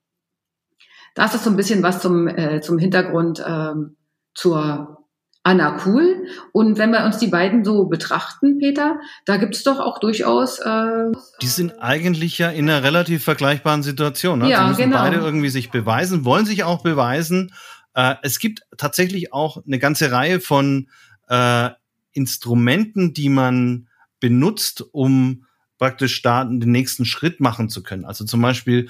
Das 1.14 1.34
ist 1.34 1.44
so 1.44 1.50
ein 1.50 1.56
bisschen 1.56 1.82
was 1.82 2.00
zum, 2.00 2.26
äh, 2.26 2.60
zum 2.60 2.78
Hintergrund 2.78 3.42
ähm, 3.46 3.96
zur 4.34 5.02
Anna 5.44 5.72
Kuhl. 5.72 6.26
Und 6.52 6.78
wenn 6.78 6.90
wir 6.90 7.04
uns 7.04 7.18
die 7.18 7.26
beiden 7.26 7.64
so 7.64 7.86
betrachten, 7.86 8.58
Peter, 8.58 9.00
da 9.26 9.36
gibt 9.36 9.56
es 9.56 9.64
doch 9.64 9.80
auch 9.80 9.98
durchaus. 9.98 10.60
Äh, 10.60 11.10
die 11.40 11.48
sind 11.48 11.80
eigentlich 11.80 12.38
ja 12.38 12.50
in 12.50 12.70
einer 12.70 12.82
relativ 12.82 13.24
vergleichbaren 13.24 13.82
Situation. 13.82 14.38
Ne? 14.38 14.50
Ja, 14.50 14.62
Sie 14.62 14.68
müssen 14.68 14.82
genau. 14.90 14.98
beide 14.98 15.16
irgendwie 15.16 15.48
sich 15.48 15.70
beweisen, 15.70 16.24
wollen 16.24 16.46
sich 16.46 16.64
auch 16.64 16.82
beweisen. 16.82 17.52
Äh, 17.94 18.16
es 18.22 18.38
gibt 18.38 18.62
tatsächlich 18.76 19.32
auch 19.32 19.64
eine 19.64 19.78
ganze 19.78 20.12
Reihe 20.12 20.40
von 20.40 20.88
äh, 21.28 21.70
Instrumenten, 22.12 23.14
die 23.14 23.28
man 23.28 23.88
benutzt, 24.20 24.84
um 24.92 25.46
praktisch 25.78 26.14
starten, 26.14 26.60
den 26.60 26.70
nächsten 26.70 27.04
Schritt 27.04 27.40
machen 27.40 27.68
zu 27.68 27.82
können. 27.82 28.04
Also 28.04 28.24
zum 28.24 28.40
Beispiel 28.40 28.88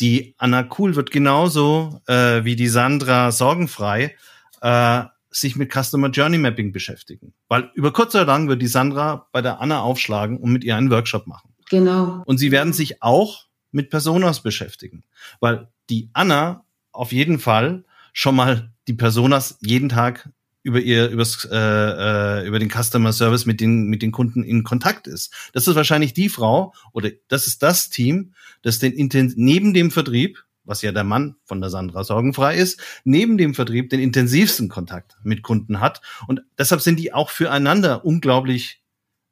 die 0.00 0.34
Anna 0.38 0.64
Kuhl 0.64 0.96
wird 0.96 1.10
genauso 1.10 2.00
äh, 2.06 2.44
wie 2.44 2.56
die 2.56 2.68
Sandra 2.68 3.30
Sorgenfrei 3.30 4.16
äh, 4.60 5.04
sich 5.30 5.56
mit 5.56 5.72
Customer 5.72 6.10
Journey 6.10 6.38
Mapping 6.38 6.72
beschäftigen. 6.72 7.32
Weil 7.48 7.70
über 7.74 7.92
kurz 7.92 8.14
oder 8.14 8.24
lang 8.24 8.48
wird 8.48 8.60
die 8.60 8.66
Sandra 8.66 9.28
bei 9.32 9.40
der 9.40 9.60
Anna 9.60 9.80
aufschlagen 9.80 10.38
und 10.38 10.52
mit 10.52 10.64
ihr 10.64 10.76
einen 10.76 10.90
Workshop 10.90 11.26
machen. 11.26 11.54
genau. 11.70 12.22
Und 12.26 12.38
sie 12.38 12.50
werden 12.50 12.72
sich 12.72 13.02
auch 13.02 13.46
mit 13.70 13.90
Personas 13.90 14.42
beschäftigen. 14.42 15.04
Weil 15.40 15.68
die 15.88 16.10
Anna 16.12 16.64
auf 16.90 17.12
jeden 17.12 17.38
Fall 17.38 17.84
schon 18.12 18.36
mal 18.36 18.72
die 18.86 18.94
Personas 18.94 19.58
jeden 19.60 19.88
Tag 19.88 20.30
über 20.62 20.80
ihr 20.80 21.08
übers, 21.08 21.44
äh, 21.50 21.56
äh, 21.56 22.46
über 22.46 22.58
den 22.58 22.70
Customer 22.70 23.12
Service 23.12 23.46
mit 23.46 23.60
den 23.60 23.86
mit 23.86 24.02
den 24.02 24.12
Kunden 24.12 24.44
in 24.44 24.62
Kontakt 24.62 25.06
ist. 25.06 25.32
Das 25.52 25.66
ist 25.66 25.74
wahrscheinlich 25.74 26.14
die 26.14 26.28
Frau 26.28 26.72
oder 26.92 27.10
das 27.28 27.46
ist 27.46 27.62
das 27.62 27.90
Team, 27.90 28.34
das 28.62 28.78
den 28.78 28.92
Inten 28.92 29.32
neben 29.36 29.74
dem 29.74 29.90
Vertrieb, 29.90 30.44
was 30.64 30.82
ja 30.82 30.92
der 30.92 31.04
Mann 31.04 31.36
von 31.44 31.60
der 31.60 31.70
Sandra 31.70 32.04
sorgenfrei 32.04 32.56
ist, 32.56 32.80
neben 33.04 33.38
dem 33.38 33.54
Vertrieb 33.54 33.90
den 33.90 34.00
intensivsten 34.00 34.68
Kontakt 34.68 35.16
mit 35.24 35.42
Kunden 35.42 35.80
hat 35.80 36.00
und 36.28 36.42
deshalb 36.58 36.80
sind 36.80 36.98
die 36.98 37.12
auch 37.12 37.30
füreinander 37.30 38.04
unglaublich 38.04 38.82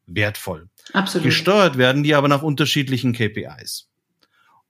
wertvoll. 0.06 0.68
Absolut. 0.92 1.26
Gesteuert 1.26 1.78
werden 1.78 2.02
die 2.02 2.16
aber 2.16 2.26
nach 2.26 2.42
unterschiedlichen 2.42 3.12
KPIs. 3.12 3.89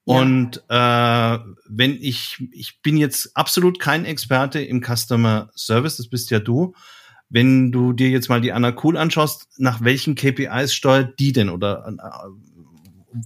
Und 0.04 0.64
äh, 0.69 1.38
wenn 1.69 1.99
ich, 2.00 2.42
ich 2.52 2.83
bin 2.83 2.97
jetzt 2.97 3.37
absolut 3.37 3.78
kein 3.78 4.04
Experte 4.04 4.61
im 4.61 4.83
Customer 4.83 5.50
Service, 5.54 5.99
das 5.99 6.09
bist 6.09 6.30
ja 6.30 6.40
du. 6.40 6.75
Wenn 7.28 7.71
du 7.71 7.92
dir 7.92 8.09
jetzt 8.09 8.28
mal 8.28 8.40
die 8.40 8.52
Anna 8.52 8.75
Cool 8.83 8.97
anschaust, 8.97 9.49
nach 9.59 9.83
welchen 9.83 10.16
KPIs 10.16 10.75
steuert 10.75 11.21
die 11.21 11.33
denn 11.33 11.49
oder 11.49 11.87
äh, 11.87 13.21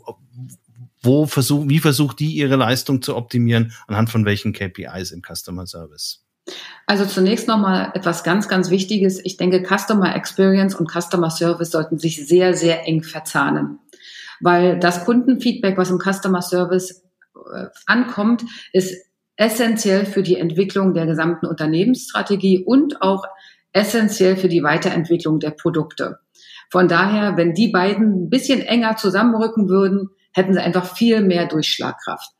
wo 1.00 1.26
versuch, 1.26 1.64
wie 1.68 1.78
versucht 1.78 2.20
die 2.20 2.32
ihre 2.32 2.56
Leistung 2.56 3.02
zu 3.02 3.16
optimieren 3.16 3.72
anhand 3.86 4.10
von 4.10 4.24
welchen 4.24 4.52
KPIs 4.52 5.10
im 5.10 5.22
Customer 5.22 5.66
Service? 5.66 6.24
Also 6.86 7.06
zunächst 7.06 7.48
nochmal 7.48 7.92
etwas 7.94 8.24
ganz, 8.24 8.48
ganz 8.48 8.68
Wichtiges. 8.68 9.24
Ich 9.24 9.38
denke, 9.38 9.62
Customer 9.62 10.14
Experience 10.14 10.74
und 10.74 10.90
Customer 10.90 11.30
Service 11.30 11.70
sollten 11.70 11.98
sich 11.98 12.26
sehr, 12.26 12.54
sehr 12.54 12.86
eng 12.86 13.02
verzahnen. 13.02 13.78
Weil 14.44 14.78
das 14.78 15.06
Kundenfeedback, 15.06 15.78
was 15.78 15.90
im 15.90 15.98
Customer 15.98 16.42
Service 16.42 17.02
äh, 17.34 17.68
ankommt, 17.86 18.44
ist 18.74 18.94
essentiell 19.36 20.04
für 20.04 20.22
die 20.22 20.36
Entwicklung 20.36 20.92
der 20.92 21.06
gesamten 21.06 21.46
Unternehmensstrategie 21.46 22.62
und 22.62 23.00
auch 23.00 23.24
essentiell 23.72 24.36
für 24.36 24.48
die 24.48 24.62
Weiterentwicklung 24.62 25.40
der 25.40 25.52
Produkte. 25.52 26.18
Von 26.70 26.88
daher, 26.88 27.38
wenn 27.38 27.54
die 27.54 27.68
beiden 27.68 28.24
ein 28.24 28.28
bisschen 28.28 28.60
enger 28.60 28.96
zusammenrücken 28.96 29.70
würden, 29.70 30.10
hätten 30.34 30.52
sie 30.52 30.60
einfach 30.60 30.94
viel 30.94 31.22
mehr 31.22 31.46
Durchschlagkraft. 31.46 32.30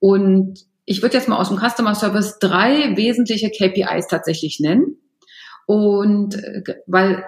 Und 0.00 0.58
ich 0.84 1.00
würde 1.00 1.16
jetzt 1.16 1.28
mal 1.28 1.38
aus 1.38 1.48
dem 1.48 1.58
Customer 1.58 1.94
Service 1.94 2.40
drei 2.40 2.96
wesentliche 2.96 3.50
KPIs 3.50 4.08
tatsächlich 4.08 4.58
nennen. 4.58 4.96
Und 5.66 6.42
äh, 6.42 6.82
weil 6.88 7.24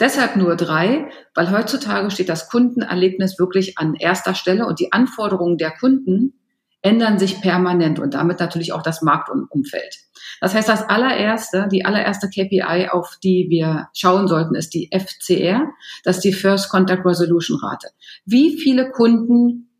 deshalb 0.00 0.36
nur 0.36 0.56
drei, 0.56 1.08
weil 1.34 1.50
heutzutage 1.50 2.10
steht 2.10 2.28
das 2.28 2.48
Kundenerlebnis 2.48 3.38
wirklich 3.38 3.78
an 3.78 3.94
erster 3.94 4.34
Stelle 4.34 4.66
und 4.66 4.80
die 4.80 4.92
Anforderungen 4.92 5.58
der 5.58 5.70
Kunden 5.70 6.34
ändern 6.82 7.18
sich 7.18 7.40
permanent 7.40 7.98
und 7.98 8.14
damit 8.14 8.38
natürlich 8.38 8.72
auch 8.72 8.82
das 8.82 9.02
Marktumfeld. 9.02 9.96
Das 10.40 10.54
heißt, 10.54 10.68
das 10.68 10.88
allererste, 10.88 11.68
die 11.70 11.84
allererste 11.84 12.28
KPI, 12.28 12.88
auf 12.90 13.16
die 13.22 13.46
wir 13.48 13.88
schauen 13.92 14.28
sollten, 14.28 14.54
ist 14.54 14.74
die 14.74 14.90
FCR, 14.92 15.68
das 16.04 16.16
ist 16.16 16.24
die 16.24 16.32
First 16.32 16.68
Contact 16.68 17.04
Resolution 17.04 17.58
Rate. 17.60 17.88
Wie 18.24 18.58
viele 18.58 18.90
Kunden 18.90 19.70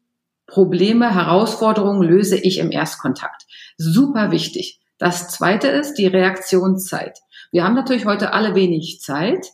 Probleme, 0.47 1.15
Herausforderungen 1.15 2.03
löse 2.03 2.37
ich 2.37 2.59
im 2.59 2.71
Erstkontakt? 2.71 3.43
Super 3.77 4.31
wichtig. 4.31 4.81
Das 4.99 5.29
zweite 5.29 5.69
ist 5.69 5.95
die 5.95 6.07
Reaktionszeit. 6.07 7.19
Wir 7.53 7.65
haben 7.65 7.75
natürlich 7.75 8.07
heute 8.07 8.33
alle 8.33 8.55
wenig 8.55 9.01
Zeit 9.01 9.47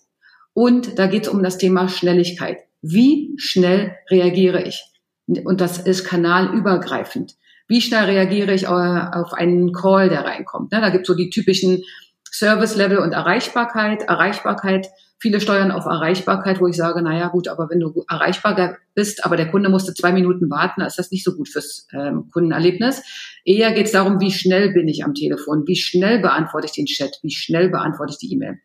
und 0.54 0.99
da 0.99 1.06
geht 1.06 1.25
es 1.25 1.28
um 1.28 1.42
das 1.42 1.59
Thema 1.59 1.88
Schnelligkeit. 1.88 2.59
Wie 2.82 3.35
schnell 3.37 3.94
reagiere 4.11 4.62
ich? 4.62 4.85
Und 5.26 5.61
das 5.61 5.78
ist 5.78 6.04
kanalübergreifend. 6.04 7.37
Wie 7.68 7.80
schnell 7.80 8.04
reagiere 8.04 8.52
ich 8.52 8.66
auf 8.66 9.32
einen 9.32 9.73
Call, 9.73 10.09
der 10.09 10.25
reinkommt? 10.25 10.73
Ne, 10.73 10.80
Da 10.80 10.90
gibt 10.90 11.02
es 11.02 11.09
so 11.09 11.14
die 11.14 11.30
typischen 11.30 11.82
Service-Level 12.30 12.99
und 12.99 13.12
Erreichbarkeit. 13.12 14.02
Erreichbarkeit, 14.02 14.88
viele 15.18 15.40
steuern 15.40 15.71
auf 15.71 15.87
Erreichbarkeit, 15.87 16.61
wo 16.61 16.66
ich 16.66 16.76
sage, 16.76 17.00
naja 17.02 17.28
gut, 17.28 17.47
aber 17.47 17.71
wenn 17.71 17.80
du 17.80 18.04
erreichbar 18.11 18.78
bist, 18.94 19.25
aber 19.25 19.37
der 19.37 19.50
Kunde 19.50 19.68
musste 19.68 19.94
zwei 19.94 20.12
Minuten 20.12 20.50
warten, 20.50 20.80
dann 20.80 20.88
ist 20.88 20.99
das 20.99 21.12
nicht 21.12 21.25
so 21.25 21.37
gut 21.37 21.49
fürs 21.49 21.87
ähm, 21.92 22.28
Kundenerlebnis. 22.32 23.02
Eher 23.44 23.73
geht 23.73 23.87
es 23.87 23.92
darum, 23.92 24.21
wie 24.21 24.32
schnell 24.32 24.73
bin 24.73 24.88
ich 24.88 25.04
am 25.04 25.14
Telefon, 25.14 25.64
wie 25.66 25.76
schnell 25.76 26.18
beantworte 26.18 26.66
ich 26.66 26.73
den 26.73 26.87
Chat, 26.87 27.21
wie 27.23 27.30
schnell 27.30 27.68
beantworte 27.68 28.12
ich 28.12 28.18
die 28.18 28.35
E-Mail. 28.35 28.59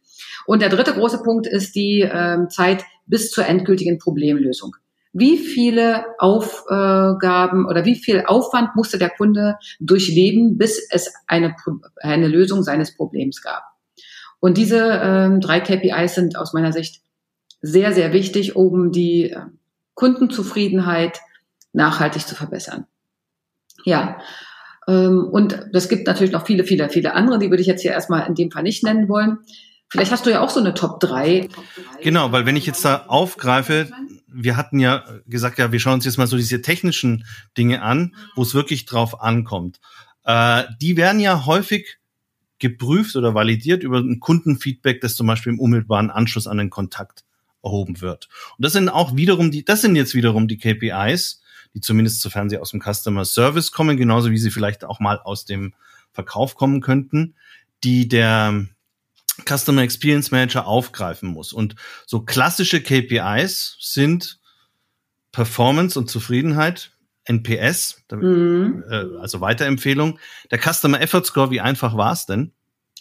Und 0.47 0.61
der 0.61 0.69
dritte 0.69 0.93
große 0.93 1.21
Punkt 1.21 1.45
ist 1.45 1.75
die 1.75 2.09
ähm, 2.09 2.49
Zeit 2.49 2.85
bis 3.05 3.29
zur 3.31 3.45
endgültigen 3.45 3.99
Problemlösung. 3.99 4.75
Wie 5.11 5.37
viele 5.37 6.05
Aufgaben 6.19 7.65
oder 7.67 7.85
wie 7.85 7.95
viel 7.95 8.23
Aufwand 8.25 8.75
musste 8.75 8.97
der 8.97 9.09
Kunde 9.09 9.57
durchleben, 9.79 10.57
bis 10.57 10.87
es 10.89 11.13
eine, 11.27 11.55
eine 11.97 12.27
Lösung 12.27 12.63
seines 12.63 12.95
Problems 12.95 13.41
gab? 13.41 13.63
Und 14.39 14.57
diese 14.57 15.01
ähm, 15.03 15.41
drei 15.41 15.59
KPIs 15.59 16.15
sind 16.15 16.37
aus 16.37 16.53
meiner 16.53 16.71
Sicht 16.71 17.01
sehr, 17.61 17.91
sehr 17.91 18.13
wichtig, 18.13 18.55
um 18.55 18.91
die 18.91 19.31
äh, 19.31 19.41
Kundenzufriedenheit 19.95 21.19
nachhaltig 21.73 22.25
zu 22.25 22.35
verbessern. 22.35 22.85
Ja, 23.83 24.19
ähm, 24.87 25.27
und 25.29 25.67
das 25.73 25.89
gibt 25.89 26.07
natürlich 26.07 26.31
noch 26.31 26.45
viele, 26.45 26.63
viele, 26.63 26.89
viele 26.89 27.13
andere, 27.13 27.39
die 27.39 27.49
würde 27.49 27.61
ich 27.61 27.67
jetzt 27.67 27.81
hier 27.81 27.91
erstmal 27.91 28.27
in 28.27 28.35
dem 28.35 28.51
Fall 28.51 28.63
nicht 28.63 28.83
nennen 28.83 29.09
wollen. 29.09 29.39
Vielleicht 29.89 30.11
hast 30.11 30.25
du 30.25 30.31
ja 30.31 30.41
auch 30.41 30.49
so 30.49 30.59
eine 30.59 30.73
Top 30.73 30.99
3. 30.99 31.47
Genau, 32.01 32.31
weil 32.31 32.45
wenn 32.45 32.57
ich 32.57 32.65
jetzt 32.65 32.83
da 32.83 33.05
aufgreife, 33.07 33.89
wir 34.27 34.57
hatten 34.57 34.79
ja 34.79 35.05
gesagt, 35.27 35.57
ja, 35.57 35.71
wir 35.71 35.79
schauen 35.79 35.95
uns 35.95 36.05
jetzt 36.05 36.17
mal 36.17 36.27
so 36.27 36.35
diese 36.35 36.61
technischen 36.61 37.25
Dinge 37.57 37.81
an, 37.81 38.15
wo 38.35 38.41
es 38.41 38.53
wirklich 38.53 38.85
drauf 38.85 39.21
ankommt. 39.21 39.79
Äh, 40.25 40.63
die 40.81 40.97
werden 40.97 41.21
ja 41.21 41.45
häufig 41.45 41.99
geprüft 42.59 43.15
oder 43.15 43.33
validiert 43.33 43.83
über 43.83 43.99
ein 43.99 44.19
Kundenfeedback, 44.19 44.99
das 45.01 45.15
zum 45.15 45.27
Beispiel 45.27 45.53
im 45.53 45.59
unmittelbaren 45.59 46.09
Anschluss 46.09 46.47
an 46.47 46.57
den 46.57 46.69
Kontakt 46.69 47.23
erhoben 47.63 48.01
wird. 48.01 48.27
Und 48.57 48.65
das 48.65 48.73
sind 48.73 48.89
auch 48.89 49.15
wiederum 49.15 49.51
die, 49.51 49.63
das 49.63 49.81
sind 49.81 49.95
jetzt 49.95 50.15
wiederum 50.15 50.47
die 50.47 50.57
KPIs, 50.57 51.41
die 51.73 51.81
zumindest 51.81 52.21
sofern 52.21 52.49
sie 52.49 52.57
aus 52.57 52.71
dem 52.71 52.81
Customer 52.81 53.25
Service 53.25 53.71
kommen, 53.71 53.97
genauso 53.97 54.31
wie 54.31 54.37
sie 54.37 54.51
vielleicht 54.51 54.83
auch 54.83 54.99
mal 54.99 55.19
aus 55.19 55.45
dem 55.45 55.73
Verkauf 56.11 56.55
kommen 56.55 56.81
könnten, 56.81 57.35
die 57.83 58.07
der 58.07 58.65
Customer 59.45 59.81
Experience 59.81 60.31
Manager 60.31 60.67
aufgreifen 60.67 61.29
muss. 61.29 61.53
Und 61.53 61.75
so 62.05 62.21
klassische 62.21 62.81
KPIs 62.81 63.77
sind 63.79 64.39
Performance 65.31 65.99
und 65.99 66.09
Zufriedenheit, 66.09 66.91
NPS, 67.25 68.03
mhm. 68.11 68.83
äh, 68.89 69.05
also 69.19 69.41
Weiterempfehlung. 69.41 70.19
Der 70.49 70.59
Customer 70.59 71.01
Effort 71.01 71.25
Score, 71.25 71.51
wie 71.51 71.61
einfach 71.61 71.95
war 71.95 72.13
es 72.13 72.25
denn? 72.25 72.51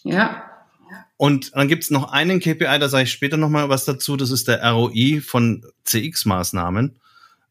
Ja. 0.02 0.42
Und 1.16 1.54
dann 1.54 1.68
gibt's 1.68 1.90
noch 1.90 2.12
einen 2.12 2.40
KPI, 2.40 2.78
da 2.78 2.88
sage 2.88 3.04
ich 3.04 3.12
später 3.12 3.36
nochmal 3.36 3.68
was 3.68 3.84
dazu, 3.86 4.16
das 4.16 4.30
ist 4.30 4.48
der 4.48 4.62
ROI 4.62 5.22
von 5.24 5.64
CX-Maßnahmen. 5.84 6.96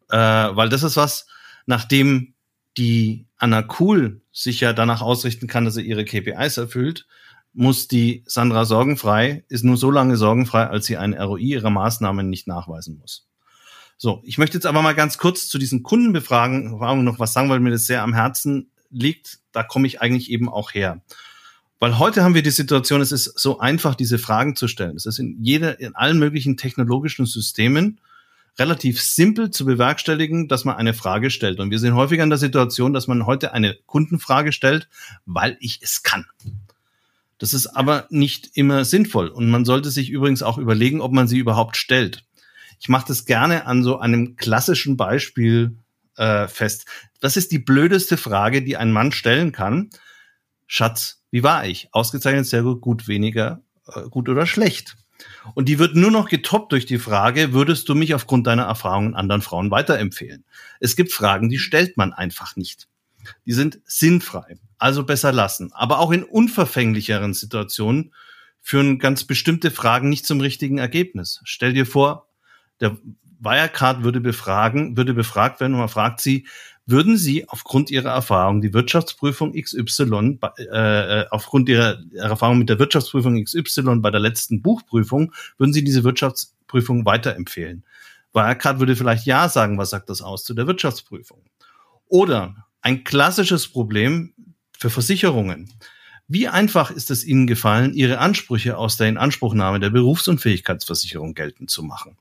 Äh, 0.10 0.18
weil 0.18 0.70
das 0.70 0.84
ist 0.84 0.98
was, 0.98 1.26
nachdem 1.66 2.34
die 2.78 3.26
Anna 3.38 3.68
Cool 3.80 4.22
sich 4.32 4.60
ja 4.60 4.74
danach 4.74 5.02
ausrichten 5.02 5.48
kann, 5.48 5.66
dass 5.66 5.76
sie 5.76 5.82
ihre 5.82 6.06
KPIs 6.06 6.58
erfüllt, 6.58 7.08
muss 7.56 7.88
die 7.88 8.24
Sandra 8.28 8.66
sorgenfrei, 8.66 9.46
ist 9.48 9.64
nur 9.64 9.78
so 9.78 9.90
lange 9.90 10.18
sorgenfrei, 10.18 10.68
als 10.68 10.86
sie 10.86 10.98
ein 10.98 11.14
ROI 11.14 11.40
ihrer 11.40 11.70
Maßnahmen 11.70 12.30
nicht 12.30 12.48
nachweisen 12.48 12.98
muss. 13.00 13.28
So, 13.98 14.22
ich 14.26 14.38
möchte 14.38 14.58
jetzt 14.58 14.66
aber 14.66 14.82
mal 14.82 14.94
ganz 14.94 15.18
kurz 15.18 15.48
zu 15.48 15.58
diesen 15.58 15.82
Kundenbefragungen 15.82 17.06
noch 17.06 17.20
was 17.20 17.32
sagen, 17.32 17.50
weil 17.50 17.62
mir 17.62 17.72
das 17.72 17.86
sehr 17.86 18.04
am 18.04 18.14
Herzen 18.14 18.70
liegt. 18.90 19.40
Da 19.54 19.64
komme 19.64 19.88
ich 19.88 20.02
eigentlich 20.02 20.30
eben 20.30 20.50
auch 20.50 20.74
her. 20.74 21.02
Weil 21.80 21.98
heute 21.98 22.24
haben 22.24 22.36
wir 22.36 22.44
die 22.44 22.52
Situation, 22.52 23.02
es 23.02 23.14
ist 23.14 23.40
so 23.40 23.60
einfach, 23.60 23.96
diese 23.96 24.20
Fragen 24.20 24.56
zu 24.56 24.68
stellen. 24.68 24.98
Es 24.98 25.06
ist 25.06 25.20
in 25.20 25.38
jeder, 25.42 25.80
in 25.80 25.96
allen 25.96 26.20
möglichen 26.20 26.58
technologischen 26.58 27.26
Systemen 27.26 28.00
relativ 28.58 29.02
simpel 29.02 29.50
zu 29.52 29.66
bewerkstelligen, 29.66 30.48
dass 30.48 30.66
man 30.66 30.76
eine 30.76 30.94
Frage 30.94 31.30
stellt. 31.30 31.60
Und 31.60 31.72
wir 31.72 31.80
sind 31.80 31.96
häufiger 31.96 32.24
in 32.24 32.30
der 32.30 32.40
Situation, 32.40 32.94
dass 32.94 33.08
man 33.08 33.26
heute 33.26 33.54
eine 33.54 33.78
Kundenfrage 33.86 34.52
stellt, 34.52 34.90
weil 35.26 35.58
ich 35.60 35.80
es 35.82 36.04
kann. 36.04 36.26
Das 37.38 37.54
ist 37.54 37.68
aber 37.68 38.08
nicht 38.10 38.52
immer 38.54 38.86
sinnvoll. 38.86 39.28
Und 39.28 39.50
man 39.50 39.66
sollte 39.66 39.92
sich 39.92 40.10
übrigens 40.10 40.42
auch 40.42 40.58
überlegen, 40.58 41.02
ob 41.02 41.12
man 41.12 41.28
sie 41.28 41.38
überhaupt 41.38 41.78
stellt. 41.78 42.24
Ich 42.80 42.90
mache 42.90 43.08
das 43.08 43.26
gerne 43.26 43.66
an 43.66 43.84
so 43.84 44.00
einem 44.00 44.36
klassischen 44.36 44.98
Beispiel 44.98 45.78
äh, 46.18 46.48
fest. 46.48 46.86
Das 47.20 47.38
ist 47.38 47.52
die 47.52 47.60
blödeste 47.60 48.18
Frage, 48.18 48.64
die 48.64 48.78
ein 48.78 48.92
Mann 48.92 49.12
stellen 49.12 49.52
kann. 49.52 49.90
Schatz, 50.68 51.24
wie 51.32 51.44
war 51.44 51.66
ich? 51.66 51.90
Ausgezeichnet, 51.92 52.46
sehr 52.46 52.64
gut, 52.64 52.82
gut, 52.82 53.08
weniger, 53.08 53.62
äh, 53.88 54.04
gut 54.10 54.30
oder 54.30 54.46
schlecht? 54.46 54.96
Und 55.54 55.70
die 55.70 55.80
wird 55.80 55.96
nur 55.96 56.12
noch 56.12 56.28
getoppt 56.28 56.72
durch 56.72 56.86
die 56.86 56.98
Frage, 56.98 57.54
würdest 57.54 57.88
du 57.88 57.96
mich 57.96 58.14
aufgrund 58.14 58.48
deiner 58.48 58.64
Erfahrungen 58.64 59.16
anderen 59.16 59.42
Frauen 59.42 59.72
weiterempfehlen? 59.72 60.46
Es 60.80 60.96
gibt 60.96 61.12
Fragen, 61.12 61.50
die 61.50 61.60
stellt 61.60 61.98
man 61.98 62.14
einfach 62.14 62.56
nicht. 62.56 62.88
Die 63.46 63.54
sind 63.54 63.80
sinnfrei, 63.86 64.58
also 64.78 65.04
besser 65.04 65.32
lassen. 65.32 65.72
Aber 65.74 66.00
auch 66.00 66.12
in 66.12 66.24
unverfänglicheren 66.24 67.34
Situationen 67.34 68.14
führen 68.62 69.00
ganz 69.00 69.24
bestimmte 69.24 69.72
Fragen 69.72 70.10
nicht 70.10 70.26
zum 70.26 70.42
richtigen 70.42 70.78
Ergebnis. 70.78 71.42
Stell 71.44 71.74
dir 71.74 71.86
vor, 71.86 72.28
der 72.80 72.98
Wirecard 73.40 74.04
würde 74.04 74.22
befragen, 74.22 74.98
würde 74.98 75.14
befragt 75.14 75.60
werden 75.60 75.74
und 75.74 75.80
man 75.80 75.90
fragt 75.90 76.22
sie, 76.22 76.48
würden 76.88 77.18
Sie 77.18 77.50
aufgrund 77.50 77.90
Ihrer 77.90 78.12
Erfahrung 78.12 78.62
die 78.62 78.74
Wirtschaftsprüfung 78.74 79.54
XY, 79.54 80.40
äh, 80.58 81.22
äh, 81.22 81.26
aufgrund 81.32 81.68
Ihrer 81.68 82.00
Erfahrung 82.14 82.60
mit 82.60 82.70
der 82.70 82.78
Wirtschaftsprüfung 82.78 83.44
XY 83.44 83.98
bei 83.98 84.12
der 84.12 84.20
letzten 84.20 84.62
Buchprüfung, 84.62 85.34
würden 85.58 85.74
Sie 85.74 85.84
diese 85.84 86.04
Wirtschaftsprüfung 86.04 87.06
weiterempfehlen? 87.06 87.84
Wirecard 88.34 88.80
würde 88.80 88.96
vielleicht 88.96 89.26
Ja 89.26 89.50
sagen, 89.50 89.78
was 89.78 89.90
sagt 89.90 90.10
das 90.10 90.22
aus 90.22 90.44
zu 90.44 90.54
der 90.54 90.68
Wirtschaftsprüfung? 90.68 91.42
Oder 92.08 92.68
ein 92.82 93.04
klassisches 93.04 93.68
Problem 93.68 94.34
für 94.78 94.90
Versicherungen. 94.90 95.74
Wie 96.28 96.48
einfach 96.48 96.92
ist 96.92 97.12
es 97.12 97.24
Ihnen 97.24 97.46
gefallen, 97.48 97.94
Ihre 97.94 98.18
Ansprüche 98.18 98.78
aus 98.78 98.98
der 98.98 99.10
Inanspruchnahme 99.10 99.80
der 99.80 99.92
Berufsunfähigkeitsversicherung 99.92 101.34
geltend 101.36 101.70
zu 101.70 101.84
machen? 101.84 102.18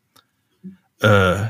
Äh, 1.01 1.47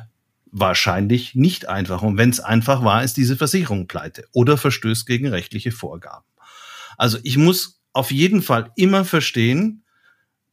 wahrscheinlich 0.52 1.34
nicht 1.34 1.68
einfach. 1.68 2.02
Und 2.02 2.16
wenn 2.16 2.30
es 2.30 2.40
einfach 2.40 2.84
war, 2.84 3.02
ist 3.02 3.16
diese 3.16 3.36
Versicherung 3.36 3.88
pleite 3.88 4.26
oder 4.32 4.56
verstößt 4.56 5.04
gegen 5.04 5.28
rechtliche 5.28 5.72
Vorgaben. 5.72 6.24
Also 6.96 7.18
ich 7.24 7.36
muss 7.36 7.80
auf 7.92 8.12
jeden 8.12 8.40
Fall 8.40 8.70
immer 8.76 9.04
verstehen, 9.04 9.84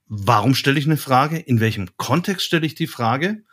warum 0.07 0.55
stelle 0.55 0.79
ich 0.79 0.85
eine 0.85 0.97
Frage, 0.97 1.37
in 1.37 1.59
welchem 1.59 1.95
Kontext 1.97 2.45
stelle 2.47 2.65
ich 2.65 2.75
die 2.75 2.87
Frage. 2.87 3.43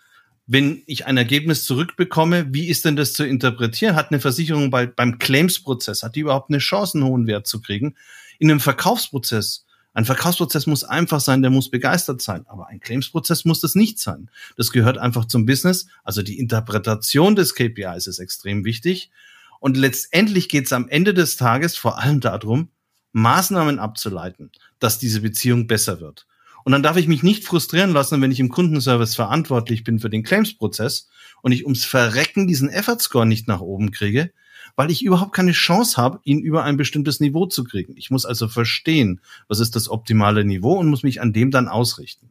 Wenn 0.49 0.83
ich 0.87 1.07
ein 1.07 1.17
Ergebnis 1.17 1.65
zurückbekomme, 1.65 2.53
wie 2.53 2.69
ist 2.69 2.85
denn 2.85 2.97
das 2.97 3.13
zu 3.13 3.25
interpretieren? 3.25 3.95
Hat 3.95 4.11
eine 4.11 4.19
Versicherung 4.19 4.71
bei, 4.71 4.87
beim 4.87 5.19
Claims-Prozess, 5.19 6.03
hat 6.03 6.17
die 6.17 6.21
überhaupt 6.21 6.51
eine 6.51 6.59
Chance, 6.59 6.99
einen 6.99 7.07
hohen 7.07 7.27
Wert 7.27 7.47
zu 7.47 7.61
kriegen? 7.61 7.95
In 8.39 8.51
einem 8.51 8.61
Verkaufsprozess 8.61 9.67
ein 9.99 10.05
Verkaufsprozess 10.05 10.69
muss 10.69 10.85
einfach 10.85 11.19
sein, 11.19 11.43
der 11.43 11.51
muss 11.51 11.71
begeistert 11.71 12.23
sein. 12.23 12.47
Aber 12.47 12.69
ein 12.69 12.79
Claims-Prozess 12.79 13.45
muss 13.45 13.61
das 13.61 13.75
nicht 13.75 13.99
sein. 13.99 14.31
Das 14.57 14.71
gehört 14.71 14.97
einfach 14.97 15.25
zum 15.25 15.45
Business. 15.45 15.89
Also 16.05 16.23
die 16.23 16.39
Interpretation 16.39 17.35
des 17.35 17.55
KPIs 17.57 18.07
ist 18.07 18.21
extrem 18.21 18.65
wichtig. 18.65 19.11
Und 19.59 19.77
letztendlich 19.77 20.49
geht 20.49 20.67
es 20.67 20.73
am 20.73 20.89
Ende 20.89 21.15
des 21.15 21.37
Tages 21.37 21.77
vor 21.77 21.99
allem 21.99 22.21
darum, 22.21 22.69
Maßnahmen 23.11 23.81
abzuleiten, 23.81 24.53
dass 24.79 25.01
diese 25.01 25.21
Beziehung 25.21 25.67
besser 25.67 26.01
wird. 26.01 26.27
Und 26.69 26.73
dann 26.73 26.83
darf 26.83 26.99
ich 26.99 27.09
mich 27.09 27.23
nicht 27.23 27.47
frustrieren 27.47 27.95
lassen, 27.95 28.21
wenn 28.21 28.31
ich 28.31 28.41
im 28.41 28.51
Kundenservice 28.51 29.15
verantwortlich 29.15 29.85
bin 29.85 30.01
für 30.01 30.11
den 30.11 30.23
Claims-Prozess 30.23 31.09
und 31.41 31.53
ich 31.53 31.65
ums 31.65 31.87
Verrecken 31.87 32.47
diesen 32.47 32.69
Effort-Score 32.69 33.25
nicht 33.25 33.49
nach 33.49 33.63
oben 33.63 33.91
kriege, 33.91 34.33
weil 34.77 34.91
ich 34.91 35.03
überhaupt 35.03 35.33
keine 35.33 35.53
Chance 35.53 35.97
habe, 35.97 36.21
ihn 36.25 36.41
über 36.41 36.65
ein 36.65 36.77
bestimmtes 36.77 37.21
Niveau 37.21 37.47
zu 37.47 37.65
kriegen. 37.65 37.97
Ich 37.97 38.11
muss 38.11 38.27
also 38.27 38.49
verstehen, 38.49 39.23
was 39.49 39.61
ist 39.61 39.77
das 39.77 39.89
optimale 39.89 40.45
Niveau 40.45 40.75
und 40.75 40.89
muss 40.89 41.05
mich 41.05 41.23
an 41.23 41.33
dem 41.33 41.51
dann 41.51 41.69
ausrichten. 41.69 42.29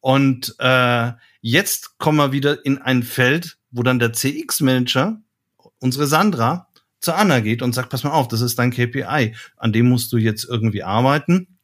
Und 0.00 0.54
äh, 0.58 1.12
jetzt 1.42 1.98
kommen 1.98 2.16
wir 2.16 2.32
wieder 2.32 2.64
in 2.64 2.78
ein 2.78 3.02
Feld, 3.02 3.58
wo 3.70 3.82
dann 3.82 3.98
der 3.98 4.14
CX-Manager, 4.14 5.20
unsere 5.78 6.06
Sandra, 6.06 6.68
zu 7.00 7.14
Anna 7.14 7.40
geht 7.40 7.60
und 7.60 7.74
sagt, 7.74 7.90
pass 7.90 8.02
mal 8.02 8.12
auf, 8.12 8.28
das 8.28 8.40
ist 8.40 8.58
dein 8.58 8.70
KPI, 8.70 9.34
an 9.58 9.72
dem 9.74 9.90
musst 9.90 10.10
du 10.10 10.16
jetzt 10.16 10.44
irgendwie 10.44 10.84
arbeiten. 10.84 11.58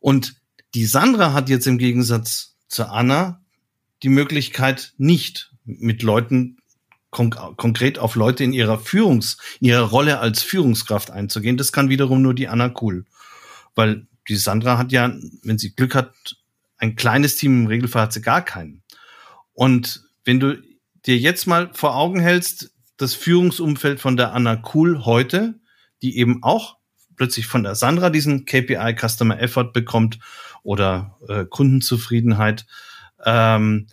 Und 0.00 0.39
die 0.74 0.86
Sandra 0.86 1.32
hat 1.32 1.48
jetzt 1.48 1.66
im 1.66 1.78
Gegensatz 1.78 2.56
zu 2.68 2.88
Anna 2.88 3.44
die 4.02 4.08
Möglichkeit, 4.08 4.94
nicht 4.96 5.52
mit 5.64 6.02
Leuten 6.02 6.58
konk 7.10 7.36
konkret 7.56 7.98
auf 7.98 8.14
Leute 8.14 8.44
in 8.44 8.52
ihrer 8.52 8.78
Führungs, 8.78 9.36
in 9.60 9.68
ihrer 9.68 9.88
Rolle 9.88 10.20
als 10.20 10.42
Führungskraft 10.42 11.10
einzugehen, 11.10 11.56
das 11.56 11.72
kann 11.72 11.88
wiederum 11.88 12.22
nur 12.22 12.34
die 12.34 12.48
Anna 12.48 12.72
Cool. 12.80 13.04
Weil 13.74 14.06
die 14.28 14.36
Sandra 14.36 14.78
hat 14.78 14.92
ja, 14.92 15.12
wenn 15.42 15.58
sie 15.58 15.74
Glück 15.74 15.94
hat, 15.94 16.14
ein 16.76 16.96
kleines 16.96 17.36
Team, 17.36 17.62
im 17.62 17.66
Regelfall 17.66 18.02
hat 18.02 18.12
sie 18.12 18.22
gar 18.22 18.44
keinen. 18.44 18.82
Und 19.52 20.04
wenn 20.24 20.40
du 20.40 20.62
dir 21.04 21.18
jetzt 21.18 21.46
mal 21.46 21.70
vor 21.74 21.96
Augen 21.96 22.20
hältst, 22.20 22.72
das 22.96 23.14
Führungsumfeld 23.14 24.00
von 24.00 24.16
der 24.16 24.32
Anna 24.32 24.62
Cool 24.72 25.04
heute, 25.04 25.58
die 26.02 26.16
eben 26.16 26.42
auch 26.42 26.76
plötzlich 27.16 27.46
von 27.46 27.62
der 27.62 27.74
Sandra 27.74 28.08
diesen 28.08 28.46
KPI 28.46 28.96
Customer 28.98 29.38
Effort 29.40 29.72
bekommt 29.72 30.18
oder 30.62 31.16
äh, 31.28 31.44
Kundenzufriedenheit, 31.44 32.66
ähm, 33.24 33.86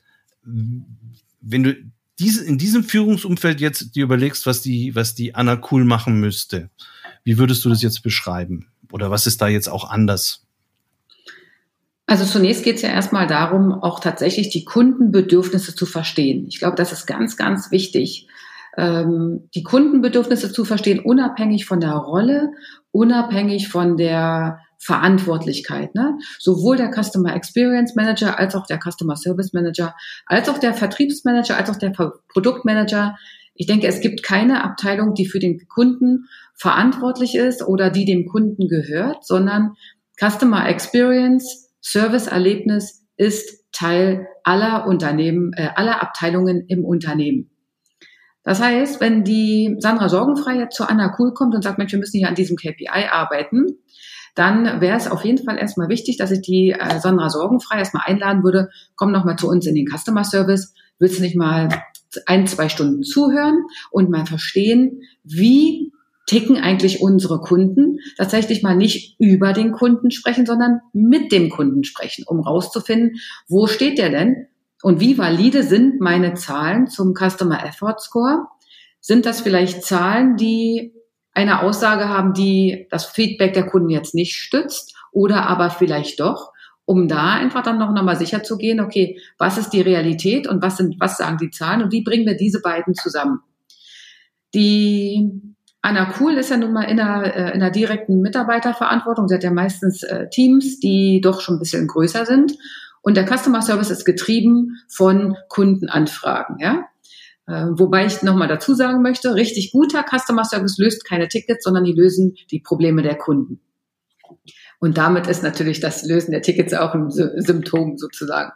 wenn 0.43 1.63
du 1.63 1.75
diese, 2.19 2.43
in 2.45 2.57
diesem 2.57 2.83
Führungsumfeld 2.83 3.61
jetzt 3.61 3.95
dir 3.95 4.03
überlegst, 4.03 4.45
was 4.45 4.61
die, 4.61 4.95
was 4.95 5.15
die 5.15 5.35
Anna 5.35 5.61
Cool 5.71 5.85
machen 5.85 6.19
müsste, 6.19 6.69
wie 7.23 7.37
würdest 7.37 7.63
du 7.65 7.69
das 7.69 7.81
jetzt 7.81 8.01
beschreiben? 8.01 8.71
Oder 8.91 9.11
was 9.11 9.27
ist 9.27 9.41
da 9.41 9.47
jetzt 9.47 9.67
auch 9.67 9.89
anders? 9.89 10.45
Also 12.05 12.23
zunächst 12.23 12.63
geht 12.63 12.77
es 12.77 12.81
ja 12.81 12.89
erstmal 12.89 13.27
darum, 13.27 13.73
auch 13.73 13.99
tatsächlich 13.99 14.49
die 14.49 14.63
Kundenbedürfnisse 14.63 15.75
zu 15.75 15.85
verstehen. 15.85 16.47
Ich 16.47 16.59
glaube, 16.59 16.77
das 16.77 16.93
ist 16.93 17.05
ganz, 17.05 17.35
ganz 17.35 17.69
wichtig, 17.69 18.29
ähm, 18.77 19.49
die 19.53 19.63
Kundenbedürfnisse 19.63 20.53
zu 20.53 20.63
verstehen, 20.63 21.01
unabhängig 21.01 21.65
von 21.65 21.81
der 21.81 21.93
Rolle, 21.93 22.51
unabhängig 22.91 23.67
von 23.67 23.97
der 23.97 24.59
Verantwortlichkeit. 24.77 25.95
Ne? 25.95 26.17
Sowohl 26.39 26.77
der 26.77 26.91
Customer 26.91 27.35
Experience 27.35 27.95
Manager 27.95 28.37
als 28.37 28.55
auch 28.55 28.65
der 28.67 28.79
Customer 28.79 29.15
Service 29.15 29.53
Manager, 29.53 29.95
als 30.25 30.49
auch 30.49 30.57
der 30.57 30.73
Vertriebsmanager, 30.73 31.57
als 31.57 31.69
auch 31.69 31.77
der 31.77 31.91
Produktmanager. 32.29 33.17
Ich 33.55 33.65
denke, 33.65 33.87
es 33.87 34.01
gibt 34.01 34.23
keine 34.23 34.63
Abteilung, 34.63 35.13
die 35.13 35.25
für 35.25 35.39
den 35.39 35.67
Kunden 35.67 36.25
verantwortlich 36.55 37.35
ist 37.35 37.63
oder 37.67 37.89
die 37.89 38.05
dem 38.05 38.27
Kunden 38.27 38.67
gehört, 38.67 39.25
sondern 39.25 39.73
Customer 40.19 40.67
Experience, 40.67 41.71
Service-Erlebnis 41.81 43.05
ist 43.17 43.65
Teil 43.71 44.27
aller 44.43 44.87
Unternehmen, 44.87 45.53
äh, 45.53 45.69
aller 45.75 46.01
Abteilungen 46.01 46.65
im 46.67 46.83
Unternehmen. 46.85 47.51
Das 48.43 48.61
heißt, 48.61 49.01
wenn 49.01 49.23
die 49.23 49.75
Sandra 49.79 50.07
Sorgenfrei 50.07 50.55
jetzt 50.55 50.77
zu 50.77 50.87
Anna 50.87 51.09
Kuhl 51.09 51.33
kommt 51.33 51.53
und 51.53 51.63
sagt, 51.63 51.77
Mensch, 51.77 51.91
wir 51.91 51.99
müssen 51.99 52.17
hier 52.17 52.29
an 52.29 52.35
diesem 52.35 52.55
KPI 52.55 53.09
arbeiten, 53.11 53.65
dann 54.37 54.81
wäre 54.81 54.97
es 54.97 55.09
auf 55.09 55.25
jeden 55.25 55.43
Fall 55.43 55.57
erstmal 55.57 55.89
wichtig, 55.89 56.17
dass 56.17 56.31
ich 56.31 56.41
die 56.41 56.71
äh, 56.71 56.99
Sandra 56.99 57.29
Sorgenfrei 57.29 57.79
erstmal 57.79 58.03
einladen 58.05 58.43
würde, 58.43 58.69
komm 58.95 59.11
noch 59.11 59.25
mal 59.25 59.35
zu 59.35 59.49
uns 59.49 59.65
in 59.65 59.73
den 59.73 59.87
Customer 59.87 60.23
Service, 60.23 60.73
willst 60.99 61.17
du 61.17 61.23
nicht 61.23 61.35
mal 61.35 61.69
ein, 62.25 62.45
zwei 62.45 62.69
Stunden 62.69 63.03
zuhören 63.03 63.63
und 63.91 64.09
mal 64.09 64.25
verstehen, 64.25 65.01
wie 65.23 65.91
ticken 66.27 66.57
eigentlich 66.57 67.01
unsere 67.01 67.39
Kunden, 67.39 67.97
tatsächlich 68.17 68.61
mal 68.61 68.75
nicht 68.75 69.15
über 69.19 69.53
den 69.53 69.71
Kunden 69.71 70.11
sprechen, 70.11 70.45
sondern 70.45 70.81
mit 70.93 71.31
dem 71.31 71.49
Kunden 71.49 71.83
sprechen, 71.83 72.23
um 72.27 72.41
rauszufinden, 72.41 73.19
wo 73.47 73.65
steht 73.65 73.97
der 73.97 74.09
denn 74.09 74.47
und 74.83 74.99
wie 74.99 75.17
valide 75.17 75.63
sind 75.63 75.99
meine 75.99 76.35
Zahlen 76.35 76.87
zum 76.87 77.15
Customer 77.15 77.65
Effort 77.65 77.99
Score? 77.99 78.45
Sind 78.99 79.25
das 79.25 79.41
vielleicht 79.41 79.83
Zahlen, 79.83 80.35
die 80.35 80.93
eine 81.37 81.61
Aussage 81.61 82.09
haben, 82.09 82.33
die 82.33 82.87
das 82.89 83.05
Feedback 83.05 83.53
der 83.53 83.67
Kunden 83.67 83.91
jetzt 83.91 84.15
nicht 84.15 84.35
stützt 84.35 84.95
oder 85.11 85.45
aber 85.45 85.69
vielleicht 85.69 86.19
doch, 86.19 86.51
um 86.85 87.07
da 87.07 87.33
einfach 87.33 87.61
dann 87.61 87.77
noch 87.77 87.91
mal 87.91 88.15
sicher 88.15 88.41
zu 88.41 88.57
gehen, 88.57 88.79
okay, 88.79 89.19
was 89.37 89.59
ist 89.59 89.69
die 89.69 89.81
Realität 89.81 90.47
und 90.47 90.63
was 90.63 90.77
sind, 90.77 90.95
was 90.99 91.17
sagen 91.17 91.37
die 91.37 91.51
Zahlen 91.51 91.83
und 91.83 91.91
wie 91.91 92.03
bringen 92.03 92.25
wir 92.25 92.35
diese 92.35 92.59
beiden 92.59 92.95
zusammen? 92.95 93.41
Die 94.55 95.29
Anna 95.83 96.05
Kuhl 96.05 96.33
ist 96.33 96.49
ja 96.49 96.57
nun 96.57 96.73
mal 96.73 96.85
in 96.85 96.99
einer, 96.99 97.23
äh, 97.23 97.53
in 97.53 97.61
einer 97.61 97.69
direkten 97.69 98.19
Mitarbeiterverantwortung. 98.21 99.27
Sie 99.27 99.35
hat 99.35 99.43
ja 99.43 99.51
meistens 99.51 100.01
äh, 100.01 100.29
Teams, 100.29 100.79
die 100.79 101.21
doch 101.21 101.41
schon 101.41 101.57
ein 101.57 101.59
bisschen 101.59 101.85
größer 101.85 102.25
sind. 102.25 102.53
Und 103.03 103.15
der 103.15 103.27
Customer 103.27 103.61
Service 103.61 103.91
ist 103.91 104.05
getrieben 104.05 104.79
von 104.89 105.37
Kundenanfragen, 105.49 106.57
ja. 106.59 106.85
Äh, 107.47 107.67
wobei 107.71 108.05
ich 108.05 108.21
nochmal 108.23 108.49
dazu 108.49 108.73
sagen 108.73 109.01
möchte, 109.01 109.35
richtig 109.35 109.71
guter 109.71 110.03
Customer 110.03 110.43
Service 110.43 110.77
löst 110.77 111.05
keine 111.05 111.29
Tickets, 111.29 111.63
sondern 111.63 111.85
die 111.85 111.93
lösen 111.93 112.35
die 112.51 112.59
Probleme 112.59 113.01
der 113.01 113.15
Kunden. 113.15 113.61
Und 114.79 114.97
damit 114.97 115.27
ist 115.27 115.43
natürlich 115.43 115.79
das 115.79 116.05
Lösen 116.05 116.31
der 116.31 116.41
Tickets 116.41 116.73
auch 116.73 116.93
ein 116.93 117.09
Symptom 117.09 117.97
sozusagen. 117.97 118.51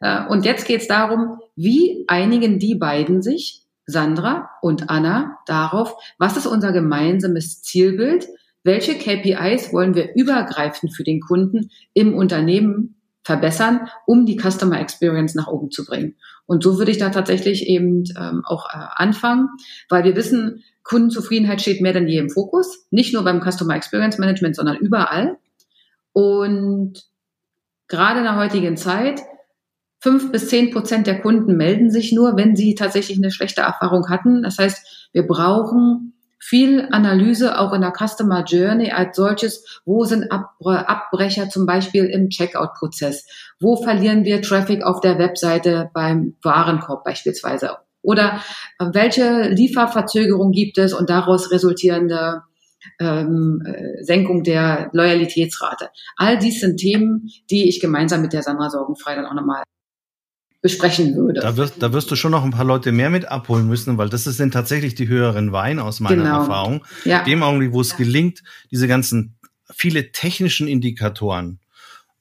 Äh, 0.00 0.26
und 0.26 0.44
jetzt 0.44 0.66
geht 0.66 0.82
es 0.82 0.88
darum, 0.88 1.38
wie 1.56 2.04
einigen 2.06 2.58
die 2.58 2.74
beiden 2.74 3.22
sich, 3.22 3.62
Sandra 3.86 4.50
und 4.60 4.90
Anna, 4.90 5.38
darauf, 5.46 5.96
was 6.18 6.36
ist 6.36 6.46
unser 6.46 6.72
gemeinsames 6.72 7.62
Zielbild, 7.62 8.28
welche 8.62 8.94
KPIs 8.94 9.72
wollen 9.72 9.94
wir 9.94 10.14
übergreifend 10.14 10.94
für 10.94 11.02
den 11.02 11.20
Kunden 11.20 11.70
im 11.94 12.14
Unternehmen 12.14 13.01
verbessern, 13.24 13.88
um 14.06 14.26
die 14.26 14.38
Customer 14.38 14.80
Experience 14.80 15.34
nach 15.34 15.46
oben 15.46 15.70
zu 15.70 15.84
bringen. 15.84 16.16
Und 16.46 16.62
so 16.62 16.78
würde 16.78 16.90
ich 16.90 16.98
da 16.98 17.10
tatsächlich 17.10 17.66
eben 17.66 18.04
ähm, 18.18 18.42
auch 18.44 18.66
äh, 18.70 18.78
anfangen, 18.96 19.48
weil 19.88 20.04
wir 20.04 20.16
wissen, 20.16 20.64
Kundenzufriedenheit 20.82 21.60
steht 21.60 21.80
mehr 21.80 21.92
denn 21.92 22.08
je 22.08 22.18
im 22.18 22.30
Fokus, 22.30 22.86
nicht 22.90 23.14
nur 23.14 23.22
beim 23.22 23.40
Customer 23.40 23.76
Experience 23.76 24.18
Management, 24.18 24.56
sondern 24.56 24.76
überall. 24.76 25.36
Und 26.12 27.04
gerade 27.88 28.18
in 28.18 28.24
der 28.24 28.36
heutigen 28.36 28.76
Zeit, 28.76 29.20
fünf 30.00 30.32
bis 30.32 30.48
zehn 30.48 30.72
Prozent 30.72 31.06
der 31.06 31.20
Kunden 31.20 31.56
melden 31.56 31.90
sich 31.90 32.12
nur, 32.12 32.36
wenn 32.36 32.56
sie 32.56 32.74
tatsächlich 32.74 33.18
eine 33.18 33.30
schlechte 33.30 33.60
Erfahrung 33.60 34.08
hatten. 34.08 34.42
Das 34.42 34.58
heißt, 34.58 35.08
wir 35.12 35.26
brauchen 35.26 36.11
viel 36.44 36.88
Analyse 36.90 37.56
auch 37.56 37.72
in 37.72 37.82
der 37.82 37.92
Customer 37.92 38.42
Journey 38.42 38.90
als 38.90 39.16
solches. 39.16 39.80
Wo 39.84 40.04
sind 40.04 40.26
Abbrecher 40.32 41.48
zum 41.48 41.66
Beispiel 41.66 42.06
im 42.06 42.30
Checkout-Prozess? 42.30 43.26
Wo 43.60 43.76
verlieren 43.76 44.24
wir 44.24 44.42
Traffic 44.42 44.82
auf 44.82 45.00
der 45.00 45.18
Webseite 45.18 45.90
beim 45.94 46.34
Warenkorb 46.42 47.04
beispielsweise? 47.04 47.76
Oder 48.02 48.42
äh, 48.80 48.86
welche 48.92 49.50
Lieferverzögerung 49.50 50.50
gibt 50.50 50.78
es 50.78 50.92
und 50.92 51.08
daraus 51.08 51.52
resultierende 51.52 52.42
ähm, 52.98 53.62
äh, 53.64 54.02
Senkung 54.02 54.42
der 54.42 54.90
Loyalitätsrate? 54.92 55.90
All 56.16 56.38
dies 56.38 56.60
sind 56.60 56.78
Themen, 56.78 57.30
die 57.50 57.68
ich 57.68 57.80
gemeinsam 57.80 58.20
mit 58.20 58.32
der 58.32 58.42
Sandra 58.42 58.68
Sorgenfrei 58.68 59.14
dann 59.14 59.26
auch 59.26 59.34
nochmal 59.34 59.62
besprechen 60.62 61.16
würde. 61.16 61.40
Da 61.40 61.56
wirst, 61.56 61.82
da 61.82 61.92
wirst 61.92 62.10
du 62.10 62.16
schon 62.16 62.30
noch 62.30 62.44
ein 62.44 62.52
paar 62.52 62.64
Leute 62.64 62.92
mehr 62.92 63.10
mit 63.10 63.26
abholen 63.26 63.68
müssen, 63.68 63.98
weil 63.98 64.08
das 64.08 64.24
sind 64.24 64.54
tatsächlich 64.54 64.94
die 64.94 65.08
höheren 65.08 65.52
Wein 65.52 65.80
aus 65.80 65.98
meiner 66.00 66.22
genau. 66.22 66.40
Erfahrung. 66.40 66.84
Ja. 67.04 67.24
Dem 67.24 67.42
Augenblick, 67.42 67.72
wo 67.72 67.80
es 67.80 67.90
ja. 67.90 67.96
gelingt, 67.98 68.42
diese 68.70 68.86
ganzen 68.86 69.34
viele 69.74 70.12
technischen 70.12 70.68
Indikatoren 70.68 71.58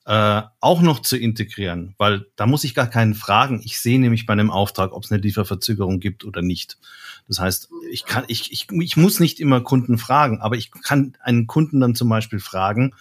äh, 0.06 0.41
auch 0.60 0.82
noch 0.82 1.04
zu 1.04 1.15
integrieren, 1.15 1.93
weil 1.99 2.25
da 2.36 2.47
muss 2.47 2.63
ich 2.63 2.73
gar 2.73 2.88
keinen 2.88 3.13
fragen. 3.13 3.62
Ich 3.63 3.80
sehe 3.80 3.99
nämlich 3.99 4.25
bei 4.25 4.34
einem 4.34 4.49
Auftrag, 4.49 4.93
ob 4.93 5.04
es 5.04 5.12
eine 5.12 5.21
Lieferverzögerung 5.21 5.99
gibt 5.99 6.25
oder 6.25 6.41
nicht. 6.41 6.80
Das 7.27 7.39
heißt, 7.39 7.69
ich 7.91 8.06
kann, 8.06 8.23
ich, 8.27 8.51
ich, 8.51 8.67
ich 8.71 8.97
muss 8.97 9.19
nicht 9.19 9.39
immer 9.39 9.62
Kunden 9.62 9.99
fragen, 9.99 10.41
aber 10.41 10.56
ich 10.56 10.71
kann 10.71 11.15
einen 11.21 11.45
Kunden 11.45 11.80
dann 11.80 11.93
zum 11.93 12.10
Beispiel 12.10 12.39
fragen, 12.39 12.95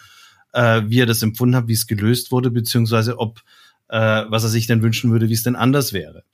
äh, 0.52 0.82
wie 0.86 1.00
er 1.00 1.06
das 1.06 1.22
empfunden 1.22 1.56
hat, 1.56 1.68
wie 1.68 1.72
es 1.72 1.86
gelöst 1.86 2.30
wurde, 2.30 2.50
beziehungsweise 2.50 3.18
ob 3.18 3.42
äh, 3.90 4.24
was 4.28 4.44
er 4.44 4.48
sich 4.48 4.66
denn 4.66 4.82
wünschen 4.82 5.10
würde, 5.10 5.28
wie 5.28 5.34
es 5.34 5.42
denn 5.42 5.56
anders 5.56 5.92
wäre. 5.92 6.24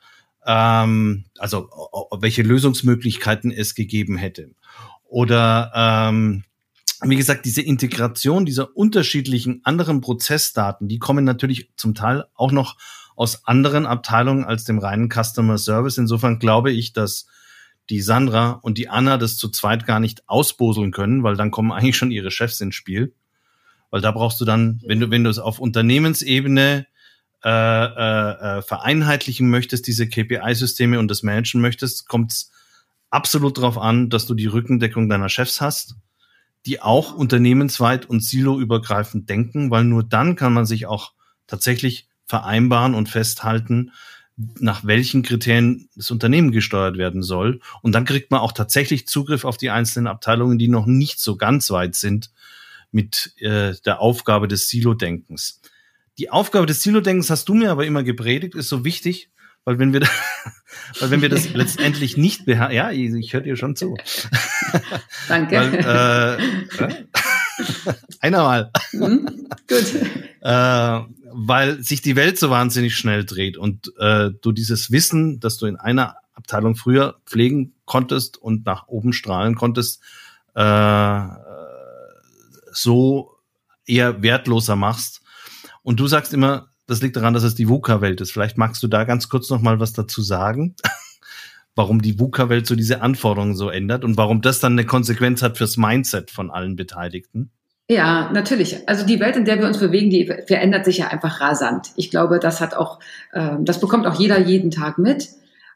Ähm, 0.44 1.24
also 1.38 1.68
welche 2.20 2.42
Lösungsmöglichkeiten 2.42 3.50
es 3.50 3.74
gegeben 3.74 4.16
hätte. 4.16 4.50
Oder 5.08 5.72
ähm, 5.74 6.44
wie 7.02 7.16
gesagt, 7.16 7.44
diese 7.44 7.62
Integration 7.62 8.46
dieser 8.46 8.76
unterschiedlichen 8.76 9.60
anderen 9.64 10.00
Prozessdaten, 10.00 10.88
die 10.88 10.98
kommen 10.98 11.24
natürlich 11.24 11.70
zum 11.76 11.94
Teil 11.94 12.26
auch 12.34 12.52
noch 12.52 12.76
aus 13.16 13.46
anderen 13.46 13.86
Abteilungen 13.86 14.44
als 14.44 14.64
dem 14.64 14.78
reinen 14.78 15.10
Customer 15.10 15.56
Service. 15.56 15.98
Insofern 15.98 16.38
glaube 16.38 16.70
ich, 16.70 16.92
dass 16.92 17.26
die 17.88 18.00
Sandra 18.00 18.52
und 18.62 18.78
die 18.78 18.88
Anna 18.88 19.16
das 19.16 19.38
zu 19.38 19.48
zweit 19.48 19.86
gar 19.86 20.00
nicht 20.00 20.28
ausboseln 20.28 20.90
können, 20.90 21.22
weil 21.22 21.36
dann 21.36 21.50
kommen 21.50 21.72
eigentlich 21.72 21.96
schon 21.96 22.10
ihre 22.10 22.30
Chefs 22.30 22.60
ins 22.60 22.74
Spiel. 22.74 23.14
Weil 23.90 24.00
da 24.00 24.10
brauchst 24.10 24.40
du 24.40 24.44
dann, 24.44 24.82
wenn 24.84 25.00
du, 25.00 25.10
wenn 25.10 25.24
du 25.24 25.30
es 25.30 25.38
auf 25.38 25.58
Unternehmensebene 25.58 26.86
äh, 27.44 27.48
äh, 27.48 28.58
äh, 28.58 28.62
vereinheitlichen 28.62 29.48
möchtest, 29.50 29.86
diese 29.86 30.08
KPI-Systeme 30.08 30.98
und 30.98 31.08
das 31.08 31.22
managen 31.22 31.60
möchtest, 31.60 32.08
kommt 32.08 32.32
es 32.32 32.50
absolut 33.10 33.58
darauf 33.58 33.78
an, 33.78 34.10
dass 34.10 34.26
du 34.26 34.34
die 34.34 34.46
Rückendeckung 34.46 35.08
deiner 35.08 35.28
Chefs 35.28 35.60
hast, 35.60 35.96
die 36.64 36.80
auch 36.80 37.14
unternehmensweit 37.14 38.06
und 38.06 38.20
siloübergreifend 38.20 39.28
denken, 39.28 39.70
weil 39.70 39.84
nur 39.84 40.02
dann 40.02 40.34
kann 40.34 40.52
man 40.52 40.66
sich 40.66 40.86
auch 40.86 41.12
tatsächlich 41.46 42.08
vereinbaren 42.24 42.94
und 42.94 43.08
festhalten, 43.08 43.92
nach 44.36 44.84
welchen 44.84 45.22
Kriterien 45.22 45.88
das 45.94 46.10
Unternehmen 46.10 46.52
gesteuert 46.52 46.98
werden 46.98 47.22
soll. 47.22 47.60
Und 47.82 47.92
dann 47.92 48.04
kriegt 48.04 48.30
man 48.30 48.40
auch 48.40 48.52
tatsächlich 48.52 49.06
Zugriff 49.06 49.44
auf 49.44 49.56
die 49.56 49.70
einzelnen 49.70 50.08
Abteilungen, 50.08 50.58
die 50.58 50.68
noch 50.68 50.86
nicht 50.86 51.20
so 51.20 51.36
ganz 51.36 51.70
weit 51.70 51.94
sind 51.94 52.30
mit 52.90 53.34
äh, 53.38 53.74
der 53.84 54.00
Aufgabe 54.00 54.48
des 54.48 54.68
Silo-Denkens. 54.68 55.60
Die 56.18 56.30
Aufgabe 56.30 56.66
des 56.66 56.82
Silo-Denkens 56.82 57.28
hast 57.28 57.48
du 57.48 57.54
mir 57.54 57.70
aber 57.70 57.84
immer 57.84 58.02
gepredigt, 58.02 58.54
ist 58.54 58.70
so 58.70 58.84
wichtig, 58.84 59.30
weil 59.64 59.78
wenn 59.78 59.92
wir, 59.92 60.00
da, 60.00 60.08
weil 61.00 61.10
wenn 61.10 61.22
wir 61.22 61.28
das 61.28 61.50
letztendlich 61.54 62.16
nicht 62.16 62.46
beherrschen, 62.46 62.76
ja, 62.76 62.90
ich, 62.90 63.12
ich 63.12 63.32
höre 63.34 63.42
dir 63.42 63.56
schon 63.56 63.76
zu. 63.76 63.96
Danke. 65.28 65.56
Weil, 65.56 66.38
äh, 66.88 67.04
einer 68.20 68.42
mal. 68.42 68.70
Mhm, 68.92 69.48
gut. 69.68 69.94
Äh, 70.40 71.00
weil 71.38 71.82
sich 71.82 72.00
die 72.00 72.16
Welt 72.16 72.38
so 72.38 72.48
wahnsinnig 72.48 72.96
schnell 72.96 73.26
dreht 73.26 73.58
und 73.58 73.92
äh, 73.98 74.30
du 74.40 74.52
dieses 74.52 74.90
Wissen, 74.90 75.38
das 75.38 75.58
du 75.58 75.66
in 75.66 75.76
einer 75.76 76.16
Abteilung 76.32 76.76
früher 76.76 77.20
pflegen 77.26 77.74
konntest 77.84 78.38
und 78.38 78.64
nach 78.64 78.88
oben 78.88 79.12
strahlen 79.12 79.54
konntest, 79.54 80.00
äh, 80.54 81.22
so 82.72 83.36
eher 83.84 84.22
wertloser 84.22 84.76
machst 84.76 85.22
und 85.86 86.00
du 86.00 86.08
sagst 86.08 86.34
immer, 86.34 86.70
das 86.88 87.00
liegt 87.00 87.14
daran, 87.14 87.32
dass 87.32 87.44
es 87.44 87.54
die 87.54 87.68
VUCA-Welt 87.68 88.20
ist. 88.20 88.32
Vielleicht 88.32 88.58
magst 88.58 88.82
du 88.82 88.88
da 88.88 89.04
ganz 89.04 89.28
kurz 89.28 89.48
noch 89.50 89.60
mal 89.60 89.78
was 89.78 89.92
dazu 89.92 90.20
sagen, 90.20 90.74
warum 91.76 92.02
die 92.02 92.18
VUCA-Welt 92.18 92.66
so 92.66 92.74
diese 92.74 93.02
Anforderungen 93.02 93.54
so 93.54 93.70
ändert 93.70 94.02
und 94.02 94.16
warum 94.16 94.40
das 94.40 94.58
dann 94.58 94.72
eine 94.72 94.84
Konsequenz 94.84 95.42
hat 95.42 95.58
fürs 95.58 95.76
Mindset 95.76 96.32
von 96.32 96.50
allen 96.50 96.74
Beteiligten. 96.74 97.52
Ja, 97.88 98.32
natürlich. 98.32 98.88
Also 98.88 99.06
die 99.06 99.20
Welt, 99.20 99.36
in 99.36 99.44
der 99.44 99.60
wir 99.60 99.66
uns 99.68 99.78
bewegen, 99.78 100.10
die 100.10 100.26
verändert 100.48 100.84
sich 100.84 100.98
ja 100.98 101.06
einfach 101.06 101.40
rasant. 101.40 101.92
Ich 101.94 102.10
glaube, 102.10 102.40
das 102.40 102.60
hat 102.60 102.74
auch, 102.74 102.98
äh, 103.30 103.54
das 103.60 103.78
bekommt 103.78 104.08
auch 104.08 104.18
jeder 104.18 104.40
jeden 104.40 104.72
Tag 104.72 104.98
mit. 104.98 105.28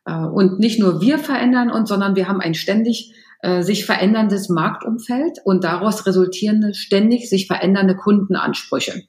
Äh, 0.06 0.12
und 0.12 0.58
nicht 0.58 0.80
nur 0.80 1.00
wir 1.00 1.20
verändern 1.20 1.70
uns, 1.70 1.88
sondern 1.88 2.16
wir 2.16 2.26
haben 2.26 2.40
ein 2.40 2.54
ständig 2.54 3.14
äh, 3.42 3.62
sich 3.62 3.86
veränderndes 3.86 4.48
Marktumfeld 4.48 5.38
und 5.44 5.62
daraus 5.62 6.04
resultierende 6.04 6.74
ständig 6.74 7.30
sich 7.30 7.46
verändernde 7.46 7.94
Kundenansprüche. 7.94 9.04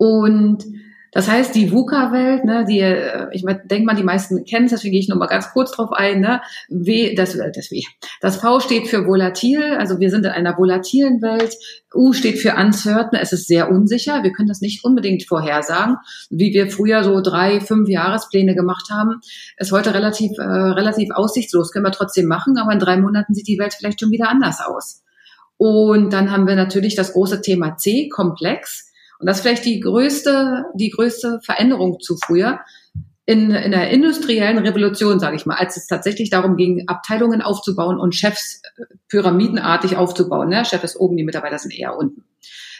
Und 0.00 0.64
Das 1.12 1.28
heißt, 1.28 1.56
die 1.56 1.72
VUCA-Welt, 1.72 2.44
ne, 2.44 2.64
die, 2.68 2.78
äh, 2.78 3.26
ich 3.32 3.44
denke 3.44 3.84
mal, 3.84 3.96
die 3.96 4.04
meisten 4.04 4.44
kennen 4.44 4.66
es, 4.66 4.70
deswegen 4.70 4.92
gehe 4.92 5.00
ich 5.00 5.08
noch 5.08 5.16
mal 5.16 5.26
ganz 5.26 5.50
kurz 5.52 5.72
drauf 5.72 5.90
ein. 5.92 6.20
Ne? 6.20 6.40
W, 6.68 7.14
das, 7.16 7.34
äh, 7.34 7.50
das 7.52 7.72
W. 7.72 7.82
Das 8.20 8.36
V 8.36 8.60
steht 8.60 8.86
für 8.86 9.06
volatil, 9.06 9.60
also 9.76 9.98
wir 9.98 10.10
sind 10.10 10.24
in 10.24 10.30
einer 10.30 10.56
volatilen 10.56 11.20
Welt. 11.20 11.56
U 11.92 12.12
steht 12.12 12.38
für 12.38 12.54
uncertain, 12.54 13.18
es 13.20 13.32
ist 13.32 13.48
sehr 13.48 13.72
unsicher. 13.72 14.22
Wir 14.22 14.32
können 14.32 14.46
das 14.46 14.60
nicht 14.60 14.84
unbedingt 14.84 15.24
vorhersagen, 15.24 15.96
wie 16.30 16.54
wir 16.54 16.70
früher 16.70 17.02
so 17.02 17.20
drei, 17.20 17.60
fünf 17.60 17.88
Jahrespläne 17.88 18.54
gemacht 18.54 18.88
haben. 18.92 19.20
Ist 19.56 19.72
heute 19.72 19.92
relativ, 19.92 20.38
äh, 20.38 20.42
relativ 20.42 21.10
aussichtslos, 21.12 21.72
können 21.72 21.86
wir 21.86 21.92
trotzdem 21.92 22.26
machen, 22.26 22.56
aber 22.56 22.72
in 22.72 22.78
drei 22.78 22.96
Monaten 22.96 23.34
sieht 23.34 23.48
die 23.48 23.58
Welt 23.58 23.74
vielleicht 23.74 23.98
schon 23.98 24.12
wieder 24.12 24.28
anders 24.28 24.60
aus. 24.64 25.02
Und 25.56 26.12
dann 26.12 26.30
haben 26.30 26.46
wir 26.46 26.54
natürlich 26.54 26.94
das 26.94 27.14
große 27.14 27.42
Thema 27.42 27.76
C, 27.76 28.08
komplex. 28.08 28.89
Und 29.20 29.26
das 29.26 29.38
ist 29.38 29.42
vielleicht 29.42 29.66
die 29.66 29.80
größte, 29.80 30.64
die 30.74 30.90
größte 30.90 31.40
Veränderung 31.44 32.00
zu 32.00 32.16
früher. 32.16 32.60
In, 33.26 33.50
in 33.52 33.70
der 33.70 33.90
industriellen 33.90 34.58
Revolution, 34.58 35.20
sage 35.20 35.36
ich 35.36 35.46
mal, 35.46 35.54
als 35.54 35.76
es 35.76 35.86
tatsächlich 35.86 36.30
darum 36.30 36.56
ging, 36.56 36.88
Abteilungen 36.88 37.42
aufzubauen 37.42 38.00
und 38.00 38.14
Chefs 38.14 38.62
äh, 38.76 38.84
pyramidenartig 39.08 39.96
aufzubauen. 39.96 40.48
Ne? 40.48 40.64
Chef 40.64 40.82
ist 40.82 40.96
oben, 40.96 41.16
die 41.16 41.22
Mitarbeiter 41.22 41.58
sind 41.58 41.78
eher 41.78 41.96
unten. 41.96 42.24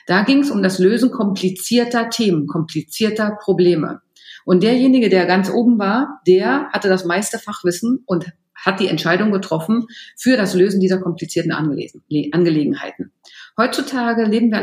Da 0.07 0.22
ging 0.22 0.40
es 0.40 0.50
um 0.50 0.62
das 0.62 0.79
Lösen 0.79 1.12
komplizierter 1.12 2.09
Themen, 2.09 2.46
komplizierter 2.46 3.38
Probleme. 3.40 4.00
Und 4.44 4.62
derjenige, 4.62 5.11
der 5.11 5.26
ganz 5.26 5.50
oben 5.50 5.79
war, 5.79 6.20
der 6.26 6.70
hatte 6.72 6.88
das 6.88 7.05
meiste 7.05 7.38
Fachwissen 7.38 8.03
und 8.07 8.33
hat 8.55 8.81
die 8.81 8.88
Entscheidung 8.88 9.31
getroffen 9.31 9.87
für 10.18 10.37
das 10.37 10.55
Lösen 10.55 10.81
dieser 10.81 10.98
komplizierten 10.98 11.53
Angelegenheiten. 11.53 13.12
Heutzutage 13.60 14.24
leben 14.24 14.50
wir 14.50 14.56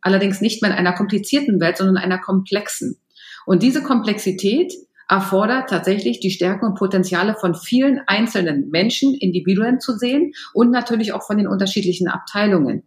allerdings 0.00 0.40
nicht 0.40 0.62
mehr 0.62 0.70
in 0.70 0.76
einer 0.76 0.94
komplizierten 0.94 1.60
Welt, 1.60 1.76
sondern 1.76 1.96
in 1.96 2.02
einer 2.02 2.18
komplexen. 2.18 2.96
Und 3.44 3.62
diese 3.62 3.82
Komplexität 3.82 4.72
erfordert 5.06 5.68
tatsächlich 5.68 6.18
die 6.18 6.30
Stärken 6.30 6.64
und 6.64 6.78
Potenziale 6.78 7.34
von 7.34 7.54
vielen 7.54 8.00
einzelnen 8.06 8.70
Menschen, 8.70 9.14
Individuen 9.14 9.80
zu 9.80 9.98
sehen 9.98 10.32
und 10.54 10.70
natürlich 10.70 11.12
auch 11.12 11.26
von 11.26 11.36
den 11.36 11.46
unterschiedlichen 11.46 12.08
Abteilungen. 12.08 12.84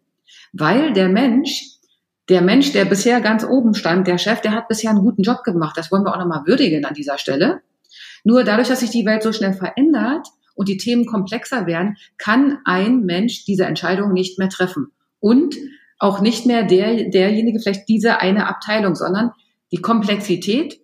Weil 0.52 0.94
der 0.94 1.10
Mensch, 1.10 1.62
der 2.28 2.42
Mensch, 2.42 2.72
der 2.72 2.86
bisher 2.86 3.22
ganz 3.22 3.46
oben 3.46 3.76
stand, 3.76 4.08
der 4.08 4.18
Chef, 4.18 4.42
der 4.42 4.54
hat 4.54 4.68
bisher 4.68 4.90
einen 4.90 5.02
guten 5.02 5.22
Job 5.22 5.44
gemacht. 5.44 5.78
Das 5.78 5.92
wollen 5.92 6.06
wir 6.06 6.12
auch 6.12 6.20
nochmal 6.20 6.48
würdigen 6.48 6.86
an 6.86 6.96
dieser 6.96 7.20
Stelle. 7.20 7.62
Nur 8.24 8.44
dadurch, 8.44 8.70
dass 8.70 8.80
sich 8.80 8.90
die 8.90 9.06
Welt 9.06 9.22
so 9.22 9.32
schnell 9.32 9.54
verändert 9.54 10.26
und 10.56 10.70
die 10.70 10.78
Themen 10.78 11.06
komplexer 11.06 11.68
werden, 11.68 11.98
kann 12.18 12.58
ein 12.66 13.02
Mensch 13.02 13.46
diese 13.46 13.66
Entscheidung 13.66 14.12
nicht 14.12 14.40
mehr 14.40 14.50
treffen 14.50 14.92
und 15.20 15.56
auch 15.98 16.22
nicht 16.22 16.46
mehr 16.46 16.64
der, 16.64 17.10
derjenige, 17.10 17.60
vielleicht 17.60 17.88
diese 17.88 18.20
eine 18.20 18.48
Abteilung, 18.48 18.96
sondern 18.96 19.32
die 19.72 19.82
Komplexität 19.82 20.80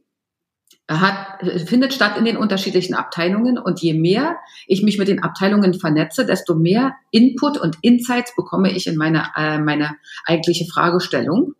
hat, 0.90 1.42
findet 1.68 1.94
statt 1.94 2.18
in 2.18 2.26
den 2.26 2.38
unterschiedlichen 2.38 2.96
Abteilungen 2.96 3.58
und 3.58 3.82
je 3.82 3.94
mehr 3.94 4.38
ich 4.68 4.84
mich 4.84 4.98
mit 4.98 5.08
den 5.08 5.24
Abteilungen 5.24 5.74
vernetze, 5.74 6.26
desto 6.26 6.56
mehr 6.56 6.96
Input 7.12 7.58
und 7.58 7.78
Insights 7.82 8.36
bekomme 8.36 8.72
ich 8.72 8.88
in 8.88 8.98
meine, 8.98 9.28
äh, 9.38 9.60
meine 9.60 9.96
eigentliche 10.26 10.66
Fragestellung. 10.66 11.54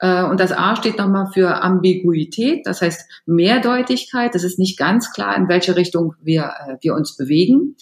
Äh, 0.00 0.24
und 0.24 0.40
das 0.40 0.52
A 0.52 0.76
steht 0.76 0.98
nochmal 0.98 1.30
für 1.32 1.62
Ambiguität, 1.62 2.66
das 2.66 2.82
heißt 2.82 3.22
Mehrdeutigkeit. 3.26 4.34
Das 4.34 4.44
ist 4.44 4.58
nicht 4.58 4.78
ganz 4.78 5.12
klar, 5.12 5.36
in 5.36 5.48
welche 5.48 5.76
Richtung 5.76 6.14
wir, 6.20 6.52
äh, 6.66 6.76
wir 6.80 6.94
uns 6.94 7.16
bewegen. 7.16 7.76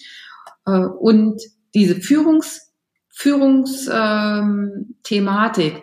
Äh, 0.67 0.85
und 0.85 1.41
diese 1.75 1.97
Führungs 1.97 2.72
Führungsthematik, 3.13 5.83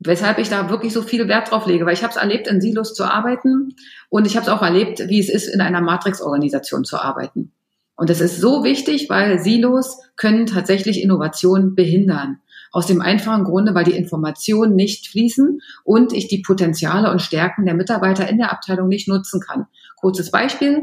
weshalb 0.00 0.38
ich 0.38 0.48
da 0.48 0.68
wirklich 0.68 0.92
so 0.92 1.02
viel 1.02 1.28
Wert 1.28 1.50
drauf 1.50 1.66
lege, 1.66 1.86
weil 1.86 1.94
ich 1.94 2.02
habe 2.02 2.12
es 2.12 2.18
erlebt, 2.18 2.48
in 2.48 2.60
Silos 2.60 2.94
zu 2.94 3.04
arbeiten 3.04 3.74
und 4.10 4.26
ich 4.26 4.36
habe 4.36 4.44
es 4.44 4.52
auch 4.52 4.62
erlebt, 4.62 5.08
wie 5.08 5.20
es 5.20 5.28
ist, 5.28 5.48
in 5.48 5.60
einer 5.60 5.80
Matrix-Organisation 5.80 6.84
zu 6.84 6.98
arbeiten. 6.98 7.52
Und 7.96 8.10
das 8.10 8.20
ist 8.20 8.40
so 8.40 8.62
wichtig, 8.62 9.10
weil 9.10 9.40
Silos 9.40 9.98
können 10.16 10.46
tatsächlich 10.46 11.02
Innovation 11.02 11.74
behindern. 11.74 12.38
Aus 12.70 12.86
dem 12.86 13.00
einfachen 13.00 13.44
Grunde, 13.44 13.74
weil 13.74 13.84
die 13.84 13.96
Informationen 13.96 14.76
nicht 14.76 15.08
fließen 15.08 15.60
und 15.84 16.12
ich 16.12 16.28
die 16.28 16.42
Potenziale 16.42 17.10
und 17.10 17.22
Stärken 17.22 17.64
der 17.64 17.74
Mitarbeiter 17.74 18.28
in 18.28 18.38
der 18.38 18.52
Abteilung 18.52 18.88
nicht 18.88 19.08
nutzen 19.08 19.40
kann. 19.40 19.66
Kurzes 19.96 20.30
Beispiel. 20.30 20.82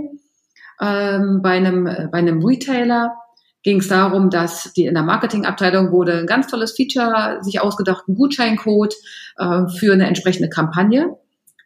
Ähm, 0.81 1.41
bei, 1.41 1.51
einem, 1.51 1.85
bei 1.85 2.17
einem 2.17 2.43
Retailer 2.43 3.15
ging 3.65 3.79
es 3.79 3.87
darum, 3.87 4.29
dass 4.29 4.71
die 4.73 4.85
in 4.85 4.93
der 4.93 5.01
Marketingabteilung 5.01 5.91
wurde 5.91 6.19
ein 6.19 6.27
ganz 6.27 6.47
tolles 6.47 6.73
Feature 6.73 7.39
sich 7.41 7.59
ausgedacht, 7.59 8.07
ein 8.07 8.13
Gutscheincode 8.13 8.93
äh, 9.37 9.67
für 9.79 9.91
eine 9.91 10.05
entsprechende 10.05 10.49
Kampagne. 10.49 11.17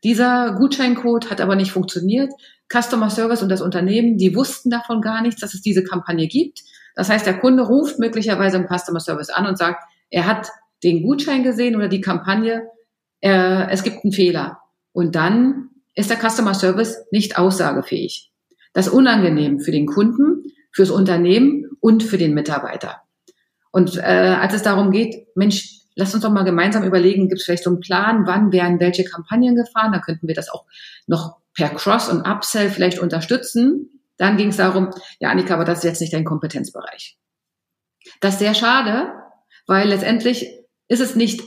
Dieser 0.05 0.53
Gutscheincode 0.53 1.29
hat 1.29 1.41
aber 1.41 1.57
nicht 1.57 1.73
funktioniert. 1.73 2.31
Customer 2.71 3.09
Service 3.09 3.43
und 3.43 3.49
das 3.49 3.61
Unternehmen, 3.61 4.17
die 4.17 4.33
wussten 4.33 4.69
davon 4.69 5.01
gar 5.01 5.21
nichts, 5.21 5.41
dass 5.41 5.53
es 5.53 5.61
diese 5.61 5.83
Kampagne 5.83 6.27
gibt. 6.27 6.61
Das 6.95 7.09
heißt, 7.09 7.25
der 7.25 7.37
Kunde 7.37 7.63
ruft 7.63 7.99
möglicherweise 7.99 8.55
im 8.55 8.67
Customer 8.67 9.01
Service 9.01 9.29
an 9.29 9.45
und 9.45 9.57
sagt, 9.57 9.83
er 10.09 10.25
hat 10.25 10.47
den 10.85 11.03
Gutschein 11.03 11.43
gesehen 11.43 11.75
oder 11.75 11.89
die 11.89 11.99
Kampagne, 11.99 12.63
äh, 13.19 13.69
es 13.71 13.83
gibt 13.83 14.05
einen 14.05 14.13
Fehler. 14.13 14.59
Und 14.93 15.15
dann 15.15 15.71
ist 15.95 16.09
der 16.09 16.17
Customer 16.17 16.53
Service 16.53 16.97
nicht 17.11 17.37
aussagefähig. 17.37 18.31
Das 18.71 18.87
ist 18.87 18.93
unangenehm 18.93 19.59
für 19.59 19.71
den 19.71 19.85
Kunden, 19.85 20.45
fürs 20.71 20.89
Unternehmen 20.89 21.65
und 21.79 22.03
für 22.03 22.17
den 22.17 22.33
Mitarbeiter. 22.33 23.01
Und 23.71 23.97
äh, 23.97 24.35
als 24.39 24.53
es 24.53 24.63
darum 24.63 24.91
geht, 24.91 25.27
Mensch, 25.35 25.79
lass 25.95 26.13
uns 26.13 26.23
doch 26.23 26.31
mal 26.31 26.43
gemeinsam 26.43 26.83
überlegen, 26.83 27.27
gibt 27.27 27.39
es 27.39 27.45
vielleicht 27.45 27.63
so 27.63 27.69
einen 27.69 27.79
Plan, 27.79 28.25
wann 28.25 28.51
werden 28.51 28.79
welche 28.79 29.03
Kampagnen 29.03 29.55
gefahren, 29.55 29.91
da 29.91 29.99
könnten 29.99 30.27
wir 30.27 30.35
das 30.35 30.49
auch 30.49 30.65
noch 31.07 31.37
per 31.53 31.69
Cross- 31.69 32.09
und 32.09 32.27
Upsell 32.27 32.69
vielleicht 32.69 32.99
unterstützen. 32.99 34.01
Dann 34.17 34.37
ging 34.37 34.49
es 34.49 34.57
darum, 34.57 34.89
ja, 35.19 35.29
Annika, 35.29 35.53
aber 35.53 35.65
das 35.65 35.79
ist 35.79 35.83
jetzt 35.83 36.01
nicht 36.01 36.13
dein 36.13 36.25
Kompetenzbereich. 36.25 37.17
Das 38.21 38.35
ist 38.35 38.39
sehr 38.39 38.53
schade, 38.53 39.13
weil 39.67 39.87
letztendlich 39.87 40.47
ist 40.87 41.01
es 41.01 41.15
nicht 41.15 41.41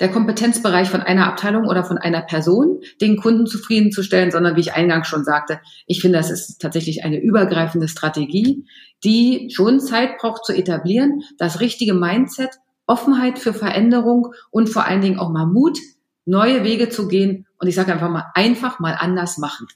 der 0.00 0.10
Kompetenzbereich 0.10 0.88
von 0.88 1.00
einer 1.00 1.26
Abteilung 1.26 1.66
oder 1.66 1.84
von 1.84 1.98
einer 1.98 2.22
Person, 2.22 2.80
den 3.00 3.16
Kunden 3.16 3.46
zufriedenzustellen, 3.46 4.30
sondern 4.30 4.56
wie 4.56 4.60
ich 4.60 4.74
eingangs 4.74 5.08
schon 5.08 5.24
sagte, 5.24 5.60
ich 5.86 6.00
finde, 6.00 6.18
das 6.18 6.30
ist 6.30 6.60
tatsächlich 6.60 7.04
eine 7.04 7.20
übergreifende 7.20 7.88
Strategie, 7.88 8.64
die 9.04 9.48
schon 9.52 9.80
Zeit 9.80 10.18
braucht 10.18 10.44
zu 10.44 10.52
etablieren, 10.52 11.22
das 11.38 11.60
richtige 11.60 11.94
Mindset, 11.94 12.50
Offenheit 12.86 13.38
für 13.38 13.52
Veränderung 13.52 14.32
und 14.50 14.68
vor 14.68 14.86
allen 14.86 15.00
Dingen 15.00 15.18
auch 15.18 15.30
mal 15.30 15.46
Mut, 15.46 15.78
neue 16.24 16.64
Wege 16.64 16.88
zu 16.88 17.08
gehen 17.08 17.46
und 17.58 17.68
ich 17.68 17.74
sage 17.74 17.92
einfach 17.92 18.10
mal, 18.10 18.26
einfach 18.34 18.78
mal 18.78 18.96
anders 18.98 19.38
machen. 19.38 19.66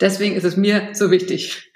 Deswegen 0.00 0.34
ist 0.34 0.44
es 0.44 0.56
mir 0.56 0.90
so 0.92 1.10
wichtig. 1.10 1.69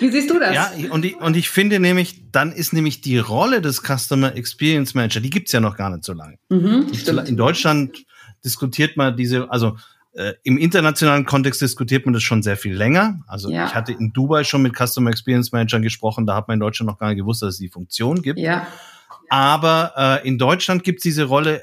Wie 0.00 0.10
siehst 0.10 0.30
du 0.30 0.38
das? 0.38 0.54
Ja, 0.54 0.70
und 0.90 1.04
ich, 1.04 1.16
und 1.16 1.36
ich 1.36 1.50
finde 1.50 1.80
nämlich, 1.80 2.30
dann 2.30 2.52
ist 2.52 2.72
nämlich 2.72 3.00
die 3.00 3.18
Rolle 3.18 3.60
des 3.60 3.82
Customer 3.82 4.34
Experience 4.36 4.94
Manager, 4.94 5.20
die 5.20 5.30
gibt's 5.30 5.52
ja 5.52 5.60
noch 5.60 5.76
gar 5.76 5.90
nicht 5.90 6.04
so 6.04 6.12
lange. 6.12 6.36
Mhm, 6.48 6.92
in 7.26 7.36
Deutschland 7.36 8.04
diskutiert 8.44 8.96
man 8.96 9.16
diese, 9.16 9.50
also 9.50 9.76
äh, 10.12 10.34
im 10.44 10.58
internationalen 10.58 11.24
Kontext 11.24 11.60
diskutiert 11.60 12.06
man 12.06 12.12
das 12.12 12.22
schon 12.22 12.42
sehr 12.42 12.56
viel 12.56 12.74
länger. 12.74 13.20
Also 13.26 13.50
ja. 13.50 13.66
ich 13.66 13.74
hatte 13.74 13.92
in 13.92 14.12
Dubai 14.12 14.44
schon 14.44 14.62
mit 14.62 14.74
Customer 14.76 15.10
Experience 15.10 15.50
Managern 15.50 15.82
gesprochen, 15.82 16.24
da 16.24 16.36
hat 16.36 16.46
man 16.46 16.54
in 16.54 16.60
Deutschland 16.60 16.88
noch 16.88 16.98
gar 16.98 17.08
nicht 17.08 17.18
gewusst, 17.18 17.42
dass 17.42 17.54
es 17.54 17.58
die 17.58 17.68
Funktion 17.68 18.22
gibt. 18.22 18.38
Ja. 18.38 18.66
Aber 19.28 19.92
äh, 19.96 20.28
in 20.28 20.38
Deutschland 20.38 20.84
gibt's 20.84 21.02
diese 21.02 21.24
Rolle 21.24 21.62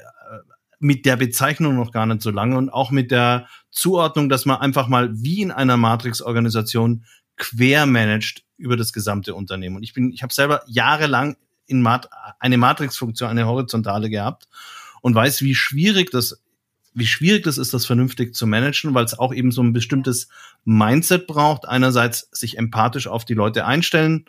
mit 0.80 1.06
der 1.06 1.16
Bezeichnung 1.16 1.76
noch 1.76 1.92
gar 1.92 2.04
nicht 2.04 2.20
so 2.20 2.30
lange 2.30 2.58
und 2.58 2.68
auch 2.68 2.90
mit 2.90 3.10
der 3.10 3.46
Zuordnung, 3.70 4.28
dass 4.28 4.44
man 4.44 4.58
einfach 4.58 4.86
mal 4.86 5.08
wie 5.14 5.40
in 5.40 5.50
einer 5.50 5.78
Matrix-Organisation 5.78 7.04
quer 7.36 7.86
managt 7.86 8.44
über 8.56 8.76
das 8.76 8.92
gesamte 8.92 9.34
Unternehmen. 9.34 9.76
Und 9.76 9.82
ich 9.82 9.94
bin, 9.94 10.12
ich 10.12 10.22
habe 10.22 10.32
selber 10.32 10.62
jahrelang 10.66 11.36
in 11.66 11.82
Mat 11.82 12.08
eine 12.38 12.58
Matrix-Funktion, 12.58 13.28
eine 13.28 13.46
horizontale 13.46 14.10
gehabt 14.10 14.48
und 15.00 15.14
weiß, 15.14 15.42
wie 15.42 15.54
schwierig 15.54 16.10
das 16.10 16.42
wie 16.94 17.06
schwierig 17.06 17.44
das 17.44 17.58
ist, 17.58 17.72
das 17.72 17.86
vernünftig 17.86 18.34
zu 18.34 18.46
managen, 18.46 18.94
weil 18.94 19.04
es 19.04 19.18
auch 19.18 19.32
eben 19.32 19.50
so 19.50 19.62
ein 19.62 19.72
bestimmtes 19.72 20.28
Mindset 20.64 21.26
braucht. 21.26 21.66
Einerseits 21.66 22.28
sich 22.32 22.58
empathisch 22.58 23.06
auf 23.06 23.24
die 23.24 23.34
Leute 23.34 23.64
einstellen 23.64 24.26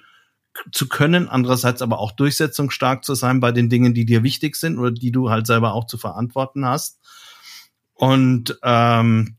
zu 0.71 0.87
können, 0.87 1.27
andererseits 1.27 1.81
aber 1.81 1.99
auch 1.99 2.11
durchsetzungsstark 2.11 3.03
zu 3.03 3.15
sein 3.15 3.39
bei 3.39 3.51
den 3.51 3.69
Dingen, 3.69 3.93
die 3.93 4.05
dir 4.05 4.23
wichtig 4.23 4.55
sind 4.55 4.77
oder 4.77 4.91
die 4.91 5.11
du 5.11 5.29
halt 5.29 5.47
selber 5.47 5.73
auch 5.73 5.87
zu 5.87 5.97
verantworten 5.97 6.65
hast. 6.65 6.99
Und 7.95 8.57
ähm, 8.63 9.35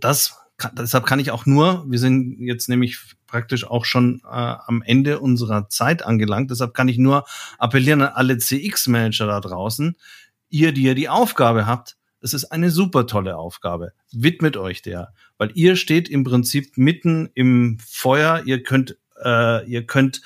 das 0.00 0.36
deshalb 0.72 1.04
kann 1.06 1.20
ich 1.20 1.30
auch 1.30 1.46
nur, 1.46 1.84
wir 1.88 1.98
sind 1.98 2.38
jetzt 2.40 2.68
nämlich 2.68 2.98
praktisch 3.26 3.66
auch 3.66 3.84
schon 3.84 4.22
äh, 4.24 4.28
am 4.28 4.82
Ende 4.82 5.20
unserer 5.20 5.68
Zeit 5.68 6.04
angelangt, 6.04 6.50
deshalb 6.50 6.74
kann 6.74 6.88
ich 6.88 6.98
nur 6.98 7.24
appellieren 7.58 8.02
an 8.02 8.12
alle 8.14 8.38
CX-Manager 8.38 9.26
da 9.26 9.40
draußen, 9.40 9.96
ihr, 10.48 10.72
die 10.72 10.82
ihr 10.82 10.94
die 10.94 11.08
Aufgabe 11.08 11.66
habt, 11.66 11.96
es 12.20 12.34
ist 12.34 12.46
eine 12.46 12.70
super 12.70 13.06
tolle 13.06 13.36
Aufgabe. 13.36 13.92
Widmet 14.10 14.56
euch 14.56 14.82
der, 14.82 15.12
weil 15.38 15.52
ihr 15.54 15.76
steht 15.76 16.08
im 16.08 16.24
Prinzip 16.24 16.76
mitten 16.76 17.30
im 17.34 17.78
Feuer. 17.78 18.42
Ihr 18.46 18.62
könnt, 18.62 18.98
äh, 19.22 19.64
ihr 19.66 19.86
könnt 19.86 20.22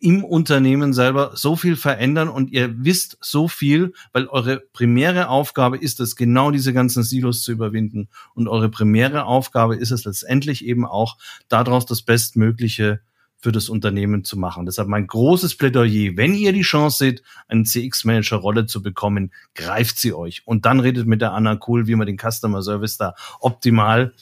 im 0.00 0.24
Unternehmen 0.24 0.92
selber 0.92 1.32
so 1.34 1.56
viel 1.56 1.76
verändern 1.76 2.28
und 2.28 2.50
ihr 2.50 2.84
wisst 2.84 3.18
so 3.20 3.48
viel, 3.48 3.92
weil 4.12 4.26
eure 4.26 4.60
primäre 4.72 5.28
Aufgabe 5.28 5.76
ist 5.76 6.00
es, 6.00 6.16
genau 6.16 6.50
diese 6.50 6.72
ganzen 6.72 7.02
Silos 7.02 7.42
zu 7.42 7.52
überwinden. 7.52 8.08
Und 8.34 8.48
eure 8.48 8.70
primäre 8.70 9.24
Aufgabe 9.26 9.76
ist 9.76 9.90
es 9.90 10.04
letztendlich 10.04 10.64
eben 10.64 10.86
auch, 10.86 11.18
daraus 11.48 11.86
das 11.86 12.02
Bestmögliche 12.02 13.00
für 13.40 13.52
das 13.52 13.68
Unternehmen 13.68 14.24
zu 14.24 14.38
machen. 14.38 14.66
Deshalb 14.66 14.88
mein 14.88 15.06
großes 15.06 15.56
Plädoyer, 15.56 16.16
wenn 16.16 16.34
ihr 16.34 16.52
die 16.52 16.62
Chance 16.62 16.98
seht, 16.98 17.22
eine 17.48 17.64
CX-Manager-Rolle 17.64 18.66
zu 18.66 18.82
bekommen, 18.82 19.32
greift 19.54 19.98
sie 19.98 20.12
euch. 20.12 20.42
Und 20.46 20.66
dann 20.66 20.80
redet 20.80 21.06
mit 21.06 21.22
der 21.22 21.32
Anna 21.32 21.58
Cool, 21.66 21.86
wie 21.86 21.94
man 21.94 22.06
den 22.06 22.18
Customer 22.18 22.62
Service 22.62 22.98
da 22.98 23.14
optimal 23.40 24.14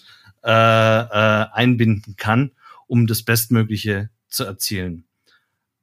äh, 0.45 0.51
äh, 0.51 1.47
einbinden 1.53 2.15
kann, 2.17 2.53
um 2.87 3.07
das 3.07 3.23
Bestmögliche 3.23 4.11
zu 4.29 4.45
erzielen. 4.45 5.08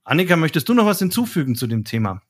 Annika, 0.06 0.36
möchtest 0.36 0.70
du 0.70 0.74
noch 0.76 0.86
was 0.86 1.00
hinzufügen 1.00 1.56
zu 1.56 1.66
dem 1.66 1.84
Thema? 1.84 2.22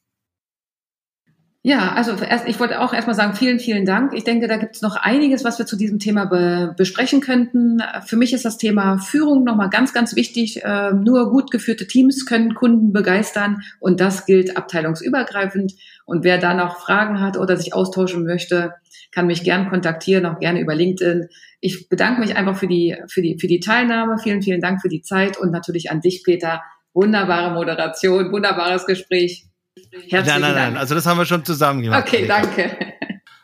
Ja, 1.61 1.93
also 1.93 2.11
erst, 2.11 2.47
ich 2.47 2.59
wollte 2.59 2.79
auch 2.79 2.93
erstmal 2.93 3.15
sagen, 3.15 3.33
vielen, 3.33 3.59
vielen 3.59 3.85
Dank. 3.85 4.13
Ich 4.13 4.23
denke, 4.23 4.47
da 4.47 4.57
gibt 4.57 4.75
es 4.75 4.83
noch 4.83 4.97
einiges, 4.97 5.43
was 5.43 5.57
wir 5.57 5.65
zu 5.65 5.75
diesem 5.75 5.97
Thema 5.97 6.25
be 6.25 6.75
besprechen 6.77 7.21
könnten. 7.21 7.81
Für 8.05 8.17
mich 8.17 8.33
ist 8.33 8.45
das 8.45 8.59
Thema 8.59 8.99
Führung 8.99 9.43
nochmal 9.43 9.71
ganz, 9.71 9.91
ganz 9.91 10.15
wichtig. 10.15 10.63
Äh, 10.63 10.93
nur 10.93 11.31
gut 11.31 11.49
geführte 11.49 11.87
Teams 11.87 12.27
können 12.27 12.53
Kunden 12.53 12.93
begeistern 12.93 13.63
und 13.79 13.99
das 13.99 14.27
gilt 14.27 14.55
abteilungsübergreifend. 14.55 15.73
Und 16.05 16.23
wer 16.23 16.37
da 16.37 16.53
noch 16.53 16.77
Fragen 16.77 17.19
hat 17.19 17.35
oder 17.35 17.57
sich 17.57 17.73
austauschen 17.73 18.25
möchte, 18.25 18.75
kann 19.11 19.25
mich 19.25 19.43
gern 19.43 19.67
kontaktieren, 19.69 20.27
auch 20.27 20.39
gerne 20.39 20.61
über 20.61 20.75
LinkedIn. 20.75 21.29
Ich 21.61 21.89
bedanke 21.89 22.19
mich 22.21 22.37
einfach 22.37 22.55
für 22.55 22.67
die, 22.67 22.95
für 23.07 23.23
die, 23.23 23.39
für 23.39 23.47
die 23.47 23.59
Teilnahme. 23.59 24.19
Vielen, 24.19 24.43
vielen 24.43 24.61
Dank 24.61 24.81
für 24.81 24.89
die 24.89 25.01
Zeit 25.01 25.35
und 25.39 25.51
natürlich 25.51 25.89
an 25.89 26.01
dich, 26.01 26.23
Peter. 26.23 26.61
Wunderbare 26.95 27.53
Moderation, 27.53 28.31
wunderbares 28.31 28.85
Gespräch. 28.85 29.45
Herzlichen 29.91 30.25
nein, 30.25 30.41
nein, 30.41 30.55
nein. 30.55 30.77
Also 30.77 30.95
das 30.95 31.05
haben 31.05 31.17
wir 31.17 31.25
schon 31.25 31.43
zusammen 31.43 31.81
gemacht. 31.81 32.07
Okay, 32.07 32.25
danke. 32.25 32.77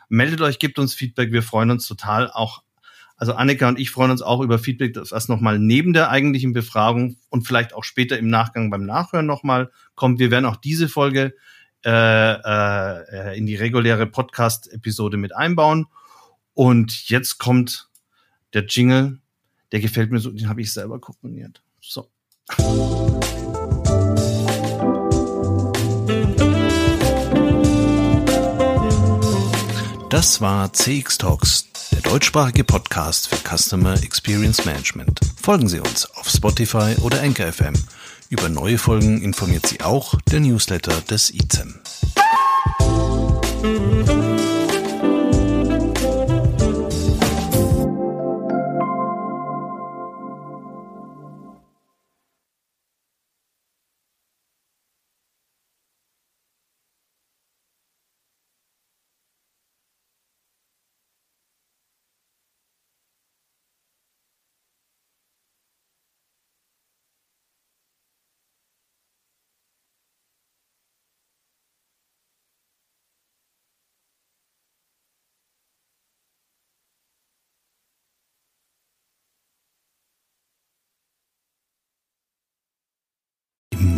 Meldet 0.08 0.40
euch, 0.40 0.58
gebt 0.58 0.78
uns 0.78 0.94
Feedback. 0.94 1.32
Wir 1.32 1.42
freuen 1.42 1.70
uns 1.70 1.86
total. 1.86 2.30
Auch, 2.30 2.62
also 3.16 3.34
Annika 3.34 3.68
und 3.68 3.78
ich 3.78 3.90
freuen 3.90 4.10
uns 4.10 4.22
auch 4.22 4.40
über 4.40 4.58
Feedback, 4.58 4.94
das 4.94 5.12
was 5.12 5.28
nochmal 5.28 5.58
neben 5.58 5.92
der 5.92 6.08
eigentlichen 6.08 6.54
Befragung 6.54 7.16
und 7.28 7.46
vielleicht 7.46 7.74
auch 7.74 7.84
später 7.84 8.18
im 8.18 8.28
Nachgang 8.28 8.70
beim 8.70 8.86
Nachhören 8.86 9.26
nochmal 9.26 9.70
kommt. 9.94 10.18
Wir 10.18 10.30
werden 10.30 10.46
auch 10.46 10.56
diese 10.56 10.88
Folge 10.88 11.34
äh, 11.84 11.90
äh, 11.90 13.36
in 13.36 13.44
die 13.44 13.56
reguläre 13.56 14.06
Podcast-Episode 14.06 15.18
mit 15.18 15.36
einbauen. 15.36 15.86
Und 16.54 17.10
jetzt 17.10 17.38
kommt 17.38 17.90
der 18.54 18.64
Jingle. 18.64 19.18
Der 19.72 19.80
gefällt 19.80 20.10
mir 20.10 20.20
so, 20.20 20.30
den 20.30 20.48
habe 20.48 20.62
ich 20.62 20.72
selber 20.72 21.00
komponiert. 21.00 21.62
So. 21.80 22.08
Das 30.12 30.42
war 30.42 30.70
CX 30.74 31.16
Talks, 31.16 31.68
der 31.90 32.02
deutschsprachige 32.02 32.64
Podcast 32.64 33.28
für 33.28 33.56
Customer 33.56 33.94
Experience 34.02 34.66
Management. 34.66 35.18
Folgen 35.40 35.70
Sie 35.70 35.80
uns 35.80 36.04
auf 36.16 36.28
Spotify 36.28 36.96
oder 37.00 37.22
Anchor 37.22 37.50
FM. 37.50 37.72
Über 38.28 38.50
neue 38.50 38.76
Folgen 38.76 39.22
informiert 39.22 39.64
Sie 39.64 39.80
auch 39.80 40.20
der 40.30 40.40
Newsletter 40.40 41.00
des 41.08 41.32
ICEM. 41.32 41.81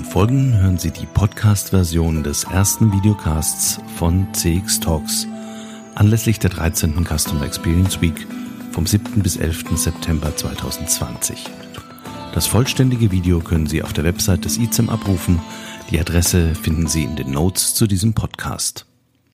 Folgen 0.04 0.56
hören 0.56 0.78
Sie 0.78 0.90
die 0.90 1.06
Podcast-Version 1.06 2.22
des 2.22 2.44
ersten 2.44 2.92
Videocasts 2.92 3.80
von 3.96 4.28
CX 4.32 4.80
Talks 4.80 5.26
anlässlich 5.94 6.38
der 6.38 6.50
13. 6.50 7.04
Customer 7.04 7.44
Experience 7.44 8.00
Week 8.00 8.26
vom 8.70 8.86
7. 8.86 9.22
bis 9.22 9.36
11. 9.36 9.76
September 9.76 10.34
2020. 10.36 11.44
Das 12.32 12.46
vollständige 12.46 13.10
Video 13.10 13.40
können 13.40 13.66
Sie 13.66 13.82
auf 13.82 13.92
der 13.92 14.04
Website 14.04 14.44
des 14.44 14.58
ICEM 14.58 14.88
abrufen. 14.88 15.40
Die 15.90 15.98
Adresse 15.98 16.54
finden 16.54 16.86
Sie 16.86 17.04
in 17.04 17.16
den 17.16 17.30
Notes 17.30 17.74
zu 17.74 17.86
diesem 17.86 18.14
Podcast. 18.14 18.86